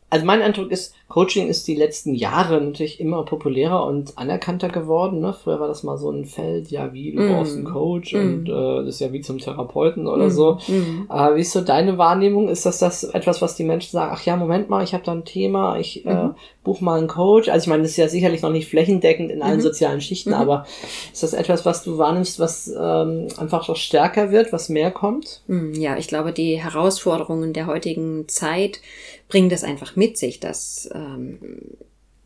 Also 0.10 0.26
mein 0.26 0.42
Eindruck 0.42 0.72
ist, 0.72 0.96
Coaching 1.10 1.48
ist 1.48 1.68
die 1.70 1.76
letzten 1.76 2.14
Jahre 2.16 2.60
natürlich 2.60 3.00
immer 3.00 3.24
populärer 3.24 3.86
und 3.86 4.18
anerkannter 4.18 4.68
geworden. 4.68 5.22
Ne? 5.22 5.34
Früher 5.34 5.58
war 5.60 5.70
das 5.70 5.84
mal 5.84 5.98
so 5.98 6.12
ein 6.12 6.26
Feld, 6.26 6.70
ja, 6.70 6.92
wie, 6.92 7.14
du 7.14 7.22
Mm. 7.22 7.30
brauchst 7.32 7.56
einen 7.56 7.64
Coach 7.66 8.14
Mm. 8.14 8.18
und 8.18 8.50
äh, 8.50 8.86
das 8.86 8.96
ist 8.96 9.00
ja 9.00 9.14
wie 9.14 9.22
zum 9.22 9.38
Therapeuten 9.38 10.06
oder 10.08 10.26
Mhm. 10.26 10.32
so. 10.32 10.58
Mhm. 10.68 11.08
Äh, 11.10 11.36
wie 11.36 11.42
ist 11.42 11.54
so 11.54 11.62
deine 11.62 11.98
Wahrnehmung? 11.98 12.50
Ist 12.50 12.66
das 12.66 12.80
das 12.80 13.06
etwas, 13.06 13.42
was 13.42 13.56
die 13.56 13.64
Menschen 13.64 13.92
sagen, 13.92 14.12
ach 14.14 14.26
ja, 14.26 14.36
Moment 14.36 14.70
mal, 14.70 14.84
ich 14.84 14.94
habe 14.94 15.04
da 15.06 15.14
ein 15.14 15.24
Thema, 15.24 15.78
ich 15.80 16.06
äh, 16.06 16.14
Mhm. 16.14 16.36
buch 16.66 16.82
mal 16.82 16.98
einen 16.98 17.08
Coach. 17.08 17.48
Also 17.48 17.64
ich 17.64 17.68
meine, 17.70 17.84
das 17.84 17.92
ist 17.92 17.98
ja 17.98 18.10
sicherlich 18.10 18.42
noch 18.42 18.52
nicht 18.52 18.68
flächendeckend 18.68 19.32
in 19.32 19.42
allen 19.42 19.58
Mhm. 19.58 19.62
sozialen 19.62 20.02
Schichten, 20.02 20.32
Mhm. 20.32 20.36
aber 20.36 20.66
ist 21.14 21.24
das 21.24 21.32
etwas, 21.32 21.66
was 21.66 21.84
du 21.84 21.98
wahrnimmst, 21.98 22.38
was 22.40 22.68
ähm, 22.68 23.28
einfach 23.38 23.66
noch 23.70 23.78
stärker 23.78 24.32
wird, 24.32 24.52
was 24.52 24.68
mehr 24.68 24.92
kommt? 24.92 25.42
Hm, 25.48 25.74
Ja, 25.74 25.98
ich 25.98 26.10
glaube, 26.10 26.34
die 26.34 26.62
Herausforderungen 26.62 27.54
der 27.54 27.68
heutigen 27.68 28.28
Zeit 28.28 28.82
bringen 29.30 29.50
das 29.50 29.64
einfach 29.64 29.96
mit 29.98 30.18
sich, 30.18 30.40
dass 30.40 30.90
ähm, 30.98 31.40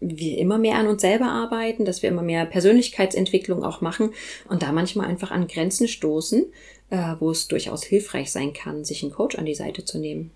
wir 0.01 0.39
immer 0.39 0.57
mehr 0.57 0.77
an 0.77 0.87
uns 0.87 1.01
selber 1.01 1.27
arbeiten, 1.27 1.85
dass 1.85 2.01
wir 2.01 2.09
immer 2.09 2.23
mehr 2.23 2.45
Persönlichkeitsentwicklung 2.45 3.63
auch 3.63 3.81
machen 3.81 4.11
und 4.49 4.63
da 4.63 4.71
manchmal 4.71 5.07
einfach 5.07 5.31
an 5.31 5.47
Grenzen 5.47 5.87
stoßen, 5.87 6.51
äh, 6.89 7.15
wo 7.19 7.29
es 7.29 7.47
durchaus 7.47 7.83
hilfreich 7.83 8.31
sein 8.31 8.53
kann, 8.53 8.83
sich 8.83 9.03
einen 9.03 9.11
Coach 9.11 9.37
an 9.37 9.45
die 9.45 9.55
Seite 9.55 9.85
zu 9.85 9.99
nehmen. 9.99 10.31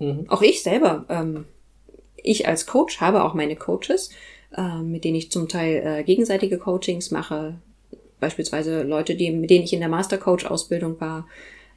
Mhm. 0.00 0.26
Auch 0.28 0.42
ich 0.42 0.62
selber, 0.62 1.06
ähm, 1.08 1.44
ich 2.16 2.48
als 2.48 2.66
Coach 2.66 3.00
habe 3.00 3.22
auch 3.24 3.34
meine 3.34 3.54
Coaches, 3.54 4.10
äh, 4.56 4.82
mit 4.82 5.04
denen 5.04 5.16
ich 5.16 5.30
zum 5.30 5.48
Teil 5.48 5.82
äh, 5.84 6.02
gegenseitige 6.02 6.58
Coachings 6.58 7.12
mache, 7.12 7.60
beispielsweise 8.18 8.82
Leute, 8.82 9.14
die, 9.14 9.30
mit 9.30 9.50
denen 9.50 9.64
ich 9.64 9.72
in 9.72 9.80
der 9.80 9.88
Master-Coach-Ausbildung 9.88 11.00
war. 11.00 11.28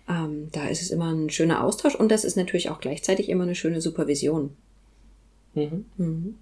Ähm, 0.10 0.47
da 0.52 0.67
ist 0.67 0.82
es 0.82 0.89
immer 0.89 1.13
ein 1.13 1.30
schöner 1.30 1.63
Austausch 1.63 1.95
und 1.95 2.10
das 2.10 2.23
ist 2.23 2.38
natürlich 2.38 2.69
auch 2.69 2.80
gleichzeitig 2.80 3.30
immer 3.30 3.43
eine 3.43 3.56
schöne 3.56 3.82
Supervision. 3.82 4.56
Mhm. 5.58 5.86
Mhm. 5.98 6.36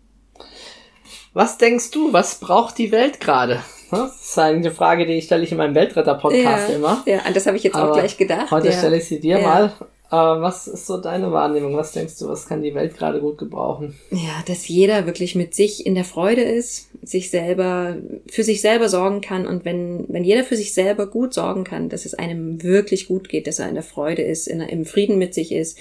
Was 1.34 1.58
denkst 1.58 1.92
du, 1.92 2.14
was 2.14 2.40
braucht 2.40 2.78
die 2.78 2.92
Welt 2.92 3.20
gerade? 3.20 3.60
Das 3.92 4.30
ist 4.30 4.40
eine 4.40 4.72
Frage, 4.72 5.06
die 5.06 5.22
stelle 5.22 5.44
ich 5.44 5.52
in 5.52 5.58
meinem 5.58 5.76
Weltretter-Podcast 5.76 6.70
immer. 6.72 7.04
ja, 7.06 7.20
an 7.20 7.34
das 7.34 7.46
habe 7.46 7.58
ich 7.58 7.64
jetzt 7.64 7.76
Aber 7.76 7.92
auch 7.92 7.96
gleich 7.96 8.18
gedacht. 8.18 8.52
Heute 8.52 8.68
ja. 8.68 8.74
stelle 8.74 8.98
ich 8.98 9.06
sie 9.06 9.20
dir 9.20 9.40
Ja. 9.40 9.48
mal. 9.48 9.74
Äh, 10.12 10.42
was 10.42 10.68
ist 10.68 10.86
so 10.86 10.98
deine 10.98 11.32
Wahrnehmung? 11.32 11.76
Was 11.76 11.92
denkst 11.92 12.18
du, 12.20 12.28
was 12.28 12.48
kann 12.48 12.62
die 12.62 12.76
Welt 12.76 12.96
gerade 12.98 13.20
gut 13.20 13.38
gebrauchen? 13.38 13.96
Ja, 14.12 14.44
dass 14.48 14.68
jeder 14.68 15.06
wirklich 15.08 15.36
mit 15.36 15.56
sich 15.56 15.86
in 15.86 15.96
der 15.96 16.04
Freude 16.04 16.42
ist, 16.42 16.90
sich 17.02 17.30
selber, 17.30 17.98
für 18.30 18.44
sich 18.44 18.62
selber 18.62 18.88
sorgen 18.88 19.22
kann 19.22 19.48
und 19.48 19.66
wenn, 19.66 20.06
wenn 20.08 20.24
jeder 20.24 20.44
für 20.44 20.56
sich 20.58 20.74
selber 20.74 21.08
gut 21.08 21.34
sorgen 21.34 21.64
kann, 21.64 21.90
dass 21.90 22.06
es 22.06 22.14
einem 22.14 22.62
wirklich 22.64 23.08
gut 23.08 23.30
geht, 23.30 23.48
dass 23.48 23.60
er 23.60 23.68
in 23.68 23.74
der 23.76 23.84
Freude 23.84 24.22
ist, 24.22 24.48
in, 24.48 24.62
im 24.62 24.86
Frieden 24.86 25.18
mit 25.18 25.34
sich 25.34 25.52
ist, 25.52 25.78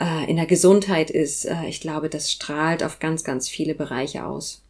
äh, 0.00 0.28
in 0.30 0.36
der 0.36 0.46
Gesundheit 0.46 1.10
ist, 1.10 1.44
äh, 1.44 1.66
ich 1.68 1.80
glaube, 1.80 2.08
das 2.08 2.30
strahlt 2.30 2.82
auf 2.82 2.98
ganz, 2.98 3.24
ganz 3.24 3.48
viele 3.48 3.74
Bereiche 3.74 4.24
aus. 4.26 4.62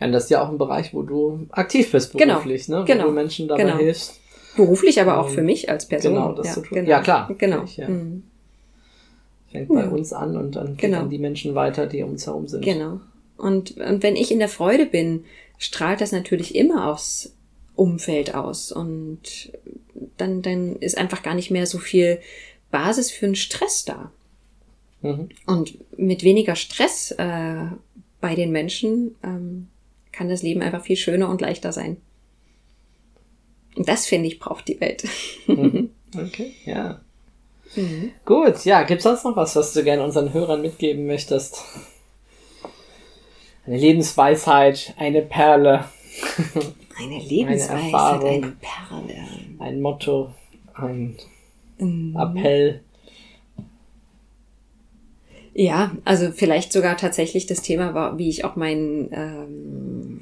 Ja, 0.00 0.06
und 0.06 0.12
das 0.12 0.24
ist 0.24 0.30
ja 0.30 0.42
auch 0.42 0.48
ein 0.48 0.58
Bereich, 0.58 0.94
wo 0.94 1.02
du 1.02 1.46
aktiv 1.50 1.92
bist 1.92 2.12
Genau, 2.14 2.34
beruflich, 2.34 2.68
ne? 2.68 2.80
Wo 2.80 2.84
genau, 2.84 3.06
du 3.06 3.12
Menschen 3.12 3.48
dabei 3.48 3.64
genau. 3.64 3.76
hilfst. 3.78 4.18
Beruflich, 4.56 5.00
aber 5.00 5.20
auch 5.20 5.28
Ähm, 5.28 5.34
für 5.34 5.42
mich 5.42 5.68
als 5.70 5.86
Person. 5.86 6.14
genau, 6.14 6.32
das 6.32 6.46
ja, 6.48 6.52
zu 6.54 6.60
tun. 6.62 6.74
Genau, 6.78 6.90
Ja, 6.90 7.00
klar, 7.00 7.30
Genau. 7.38 7.56
natürlich, 7.58 7.76
ja. 7.76 7.88
Mhm. 7.88 8.22
Fängt 9.52 9.68
bei 9.68 9.82
Ja. 9.82 9.88
uns 9.88 10.12
an 10.12 10.36
und 10.36 10.56
dann 10.56 10.76
geht 10.76 10.90
Genau. 10.90 11.00
an 11.00 11.10
die 11.10 11.18
Menschen 11.18 11.54
weiter, 11.54 11.86
die 11.86 12.02
um 12.02 12.10
uns 12.10 12.26
herum 12.26 12.46
sind. 12.48 12.64
Genau. 12.64 13.00
Und, 13.36 13.76
und 13.78 14.02
wenn 14.02 14.16
ich 14.16 14.30
in 14.30 14.38
der 14.38 14.48
Freude 14.48 14.86
bin, 14.86 15.24
strahlt 15.58 16.00
das 16.00 16.12
natürlich 16.12 16.54
immer 16.54 16.86
aufs 16.88 17.34
Umfeld 17.74 18.34
aus. 18.34 18.70
Und 18.72 19.52
dann, 20.18 20.42
dann 20.42 20.76
ist 20.76 20.96
einfach 20.98 21.22
gar 21.22 21.34
nicht 21.34 21.50
mehr 21.50 21.66
so 21.66 21.78
viel 21.78 22.18
Basis 22.70 23.10
für 23.10 23.26
einen 23.26 23.34
Stress 23.36 23.84
da. 23.84 24.12
Mhm. 25.02 25.28
Und 25.46 25.78
mit 25.98 26.24
weniger 26.24 26.56
Stress 26.56 27.10
äh, 27.12 27.64
bei 28.20 28.34
den 28.34 28.52
Menschen 28.52 29.16
ähm, 29.22 29.68
kann 30.12 30.28
das 30.28 30.42
Leben 30.42 30.60
einfach 30.62 30.82
viel 30.84 30.96
schöner 30.96 31.28
und 31.28 31.40
leichter 31.40 31.72
sein. 31.72 31.96
Und 33.76 33.88
das, 33.88 34.06
finde 34.06 34.28
ich, 34.28 34.38
braucht 34.38 34.68
die 34.68 34.80
Welt. 34.80 35.04
Mhm. 35.46 35.90
Okay, 36.12 36.52
ja. 36.64 37.00
Mhm. 37.76 38.10
Gut, 38.24 38.64
ja, 38.64 38.82
gibt's 38.82 39.04
sonst 39.04 39.22
noch 39.22 39.36
was, 39.36 39.54
was 39.54 39.72
du 39.72 39.84
gerne 39.84 40.02
unseren 40.02 40.32
Hörern 40.34 40.60
mitgeben 40.60 41.06
möchtest? 41.06 41.62
Eine 43.64 43.76
Lebensweisheit, 43.78 44.92
eine 44.98 45.22
Perle, 45.22 45.84
Eine 46.98 47.18
Lebensweisheit, 47.24 47.84
Erfahrung. 47.84 48.42
eine 48.42 48.56
Perle. 48.60 49.24
ein 49.60 49.80
Motto, 49.80 50.34
ein 50.74 51.16
Mhm. 51.80 52.16
Appell. 52.16 52.80
Ja, 55.52 55.92
also 56.04 56.30
vielleicht 56.30 56.72
sogar 56.72 56.96
tatsächlich 56.96 57.46
das 57.46 57.60
Thema 57.62 57.92
war, 57.92 58.18
wie 58.18 58.28
ich 58.28 58.44
auch 58.44 58.54
mein, 58.56 59.08
ähm, 59.12 60.18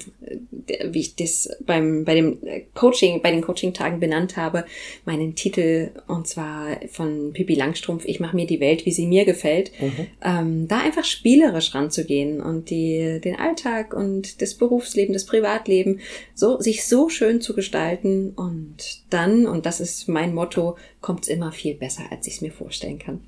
wie 0.91 1.01
ich 1.01 1.17
das 1.17 1.49
beim 1.65 2.05
bei 2.05 2.15
dem 2.15 2.39
Coaching, 2.75 3.23
bei 3.23 3.31
den 3.31 3.43
Coaching-Tagen 3.43 4.01
benannt 4.01 4.37
habe, 4.37 4.65
meinen 5.05 5.35
Titel 5.35 5.91
und 6.07 6.27
zwar 6.27 6.79
von 6.91 7.33
Pippi 7.33 7.55
Langstrumpf, 7.55 8.05
ich 8.05 8.21
mache 8.21 8.37
mir 8.37 8.47
die 8.47 8.61
Welt, 8.61 8.87
wie 8.87 8.93
sie 8.93 9.07
mir 9.07 9.25
gefällt, 9.25 9.71
Mhm. 9.81 10.07
ähm, 10.25 10.69
da 10.69 10.81
einfach 10.81 11.05
spielerisch 11.05 11.75
ranzugehen 11.75 12.41
und 12.41 12.71
die 12.71 13.21
den 13.23 13.37
Alltag 13.37 13.95
und 13.95 14.41
das 14.43 14.55
Berufsleben, 14.55 15.13
das 15.13 15.27
Privatleben 15.27 16.01
so 16.35 16.61
sich 16.61 16.87
so 16.87 17.09
schön 17.09 17.41
zu 17.41 17.55
gestalten 17.55 18.31
und 18.35 18.77
dann 19.11 19.47
und 19.47 19.67
das 19.67 19.81
ist 19.81 20.09
mein 20.09 20.35
Motto, 20.35 20.77
kommt's 21.01 21.29
immer 21.29 21.53
viel 21.53 21.75
besser, 21.75 22.03
als 22.11 22.27
ich 22.27 22.35
es 22.35 22.41
mir 22.41 22.53
vorstellen 22.53 22.99
kann. 22.99 23.21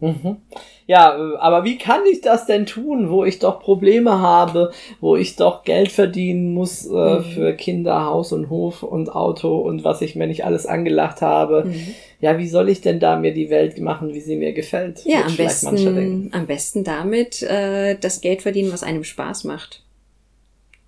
Mhm. 0.00 0.38
Ja, 0.86 1.14
äh, 1.16 1.36
aber 1.36 1.64
wie 1.64 1.78
kann 1.78 2.00
ich 2.10 2.20
das 2.20 2.46
denn 2.46 2.66
tun, 2.66 3.10
wo 3.10 3.24
ich 3.24 3.38
doch 3.38 3.60
Probleme 3.60 4.18
habe, 4.20 4.72
wo 5.00 5.14
ich 5.16 5.36
doch 5.36 5.62
Geld 5.64 5.92
verdienen 5.92 6.52
muss 6.54 6.86
äh, 6.86 6.90
Mhm. 6.90 7.22
für 7.22 7.52
Kinder, 7.54 8.04
Haus 8.06 8.32
und 8.32 8.50
Hof 8.50 8.82
und 8.82 9.14
Auto 9.14 9.58
und 9.60 9.84
was 9.84 10.00
ich 10.02 10.16
mir 10.16 10.26
nicht 10.26 10.44
alles 10.44 10.66
angelacht 10.66 11.22
habe? 11.22 11.64
Mhm. 11.66 11.94
Ja, 12.20 12.38
wie 12.38 12.48
soll 12.48 12.68
ich 12.68 12.80
denn 12.80 12.98
da 13.00 13.16
mir 13.16 13.32
die 13.32 13.50
Welt 13.50 13.78
machen, 13.78 14.12
wie 14.14 14.20
sie 14.20 14.36
mir 14.36 14.52
gefällt? 14.52 15.04
Ja, 15.04 15.24
am 15.24 15.36
besten, 15.36 16.30
am 16.32 16.46
besten 16.46 16.84
damit 16.84 17.42
äh, 17.42 17.96
das 17.98 18.20
Geld 18.20 18.42
verdienen, 18.42 18.72
was 18.72 18.82
einem 18.82 19.04
Spaß 19.04 19.44
macht. 19.44 19.82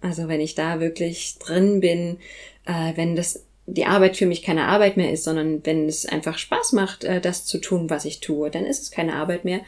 Also 0.01 0.27
wenn 0.27 0.41
ich 0.41 0.55
da 0.55 0.81
wirklich 0.81 1.39
drin 1.39 1.81
bin, 1.81 2.19
äh, 2.67 2.97
wenn 2.97 3.15
das 3.15 3.45
die 3.67 3.85
Arbeit 3.87 4.17
für 4.17 4.27
mich 4.27 4.43
keine 4.43 4.67
Arbeit 4.67 4.97
mehr 4.97 5.13
ist, 5.13 5.25
sondern 5.25 5.65
wenn 5.65 5.89
es 5.89 6.05
einfach 6.07 6.37
Spaß 6.39 6.73
macht, 6.73 7.05
äh, 7.05 7.21
das 7.21 7.45
zu 7.47 7.59
tun, 7.59 7.91
was 7.91 8.05
ich 8.05 8.21
tue, 8.21 8.51
dann 8.51 8.65
ist 8.67 8.83
es 8.83 8.91
keine 8.91 9.15
Arbeit 9.15 9.45
mehr. 9.45 9.61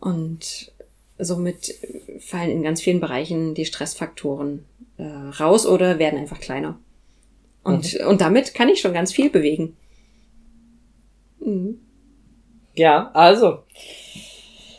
Und 0.00 0.70
somit 1.18 1.74
fallen 2.20 2.50
in 2.50 2.62
ganz 2.62 2.80
vielen 2.82 3.00
Bereichen 3.00 3.54
die 3.54 3.64
Stressfaktoren 3.64 4.64
äh, 4.98 5.04
raus 5.40 5.66
oder 5.66 5.98
werden 5.98 6.18
einfach 6.18 6.40
kleiner. 6.40 6.78
Und, 7.64 7.96
und 7.96 8.20
damit 8.20 8.54
kann 8.54 8.68
ich 8.68 8.80
schon 8.80 8.92
ganz 8.92 9.12
viel 9.12 9.28
bewegen. 9.30 9.76
Mhm. 11.40 11.80
Ja, 12.74 13.10
also, 13.14 13.60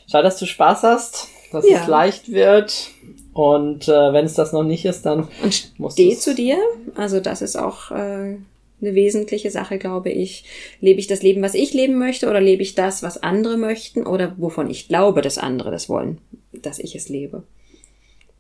schau, 0.10 0.22
dass 0.22 0.40
du 0.40 0.46
Spaß 0.46 0.84
hast, 0.84 1.28
dass 1.52 1.68
Ja. 1.70 1.82
es 1.82 1.88
leicht 1.88 2.32
wird 2.32 2.90
und 3.34 3.88
äh, 3.88 4.14
wenn 4.14 4.26
es 4.26 4.36
das 4.36 4.54
noch 4.54 4.64
nicht 4.64 4.86
ist, 4.86 5.06
dann 5.06 5.28
Und 5.44 5.74
musst 5.78 5.98
steh 5.98 6.12
du's- 6.12 6.22
zu 6.22 6.34
dir. 6.36 6.58
Also 6.96 7.20
das 7.20 7.42
ist 7.42 7.58
auch 7.58 7.92
äh, 7.92 8.38
eine 8.82 8.96
wesentliche 8.96 9.52
Sache, 9.52 9.78
glaube 9.78 10.10
ich. 10.10 10.44
Lebe 10.82 11.00
ich 11.00 11.08
das 11.08 11.22
Leben, 11.22 11.42
was 11.42 11.54
ich 11.54 11.74
leben 11.74 11.98
möchte, 11.98 12.30
oder 12.30 12.42
lebe 12.42 12.62
ich 12.64 12.76
das, 12.76 13.04
was 13.04 13.22
andere 13.22 13.58
möchten, 13.58 14.06
oder 14.08 14.36
wovon 14.38 14.70
ich 14.70 14.88
glaube, 14.88 15.22
dass 15.22 15.38
andere 15.38 15.72
das 15.72 15.90
wollen, 15.90 16.20
dass 16.54 16.80
ich 16.80 16.96
es 16.96 17.10
lebe? 17.10 17.44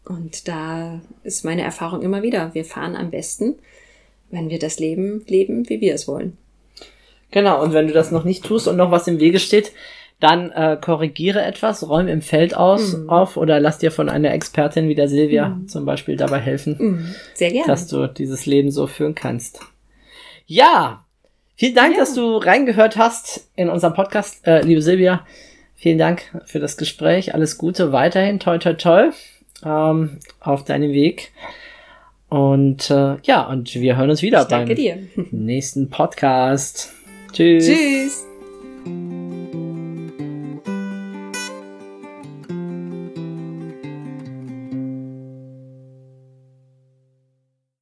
Und 0.05 0.47
da 0.47 1.01
ist 1.23 1.45
meine 1.45 1.61
Erfahrung 1.61 2.01
immer 2.01 2.23
wieder, 2.23 2.53
wir 2.53 2.65
fahren 2.65 2.95
am 2.95 3.11
besten, 3.11 3.55
wenn 4.31 4.49
wir 4.49 4.59
das 4.59 4.79
Leben 4.79 5.23
leben, 5.27 5.69
wie 5.69 5.81
wir 5.81 5.93
es 5.93 6.07
wollen. 6.07 6.37
Genau, 7.31 7.61
und 7.61 7.73
wenn 7.73 7.87
du 7.87 7.93
das 7.93 8.09
noch 8.11 8.23
nicht 8.23 8.43
tust 8.43 8.67
und 8.67 8.77
noch 8.77 8.91
was 8.91 9.07
im 9.07 9.19
Wege 9.19 9.39
steht, 9.39 9.71
dann 10.19 10.51
äh, 10.51 10.77
korrigiere 10.81 11.41
etwas, 11.43 11.87
räume 11.87 12.11
im 12.11 12.21
Feld 12.21 12.53
aus 12.55 12.97
Mhm. 12.97 13.09
auf 13.09 13.37
oder 13.37 13.59
lass 13.59 13.77
dir 13.77 13.91
von 13.91 14.09
einer 14.09 14.33
Expertin 14.33 14.89
wie 14.89 14.95
der 14.95 15.07
Silvia 15.07 15.59
zum 15.67 15.85
Beispiel 15.85 16.17
dabei 16.17 16.39
helfen, 16.39 16.75
Mhm. 16.79 17.15
Sehr 17.35 17.51
gerne. 17.51 17.67
dass 17.67 17.87
du 17.87 18.07
dieses 18.07 18.45
Leben 18.45 18.71
so 18.71 18.87
führen 18.87 19.15
kannst. 19.15 19.59
Ja, 20.49 21.05
Vielen 21.55 21.75
Dank, 21.75 21.93
Ja. 21.93 21.99
dass 21.99 22.13
du 22.15 22.37
reingehört 22.37 22.95
hast 22.95 23.49
in 23.57 23.69
unserem 23.69 23.93
Podcast, 23.93 24.47
äh, 24.47 24.61
liebe 24.61 24.81
Silvia. 24.81 25.25
Vielen 25.75 25.97
Dank 25.97 26.23
für 26.45 26.59
das 26.59 26.77
Gespräch. 26.77 27.33
Alles 27.33 27.57
Gute 27.57 27.91
weiterhin. 27.91 28.39
Toi, 28.39 28.57
toi, 28.59 28.73
toi. 28.75 29.09
Ähm, 29.65 30.19
auf 30.39 30.63
deinem 30.63 30.91
Weg. 30.93 31.33
Und 32.29 32.89
äh, 32.89 33.17
ja, 33.23 33.45
und 33.45 33.75
wir 33.75 33.97
hören 33.97 34.09
uns 34.09 34.21
wieder 34.21 34.45
beim 34.45 34.73
dir. 34.73 34.99
nächsten 35.31 35.89
Podcast. 35.89 36.93
Tschüss. 37.33 37.67
Tschüss. 37.67 38.28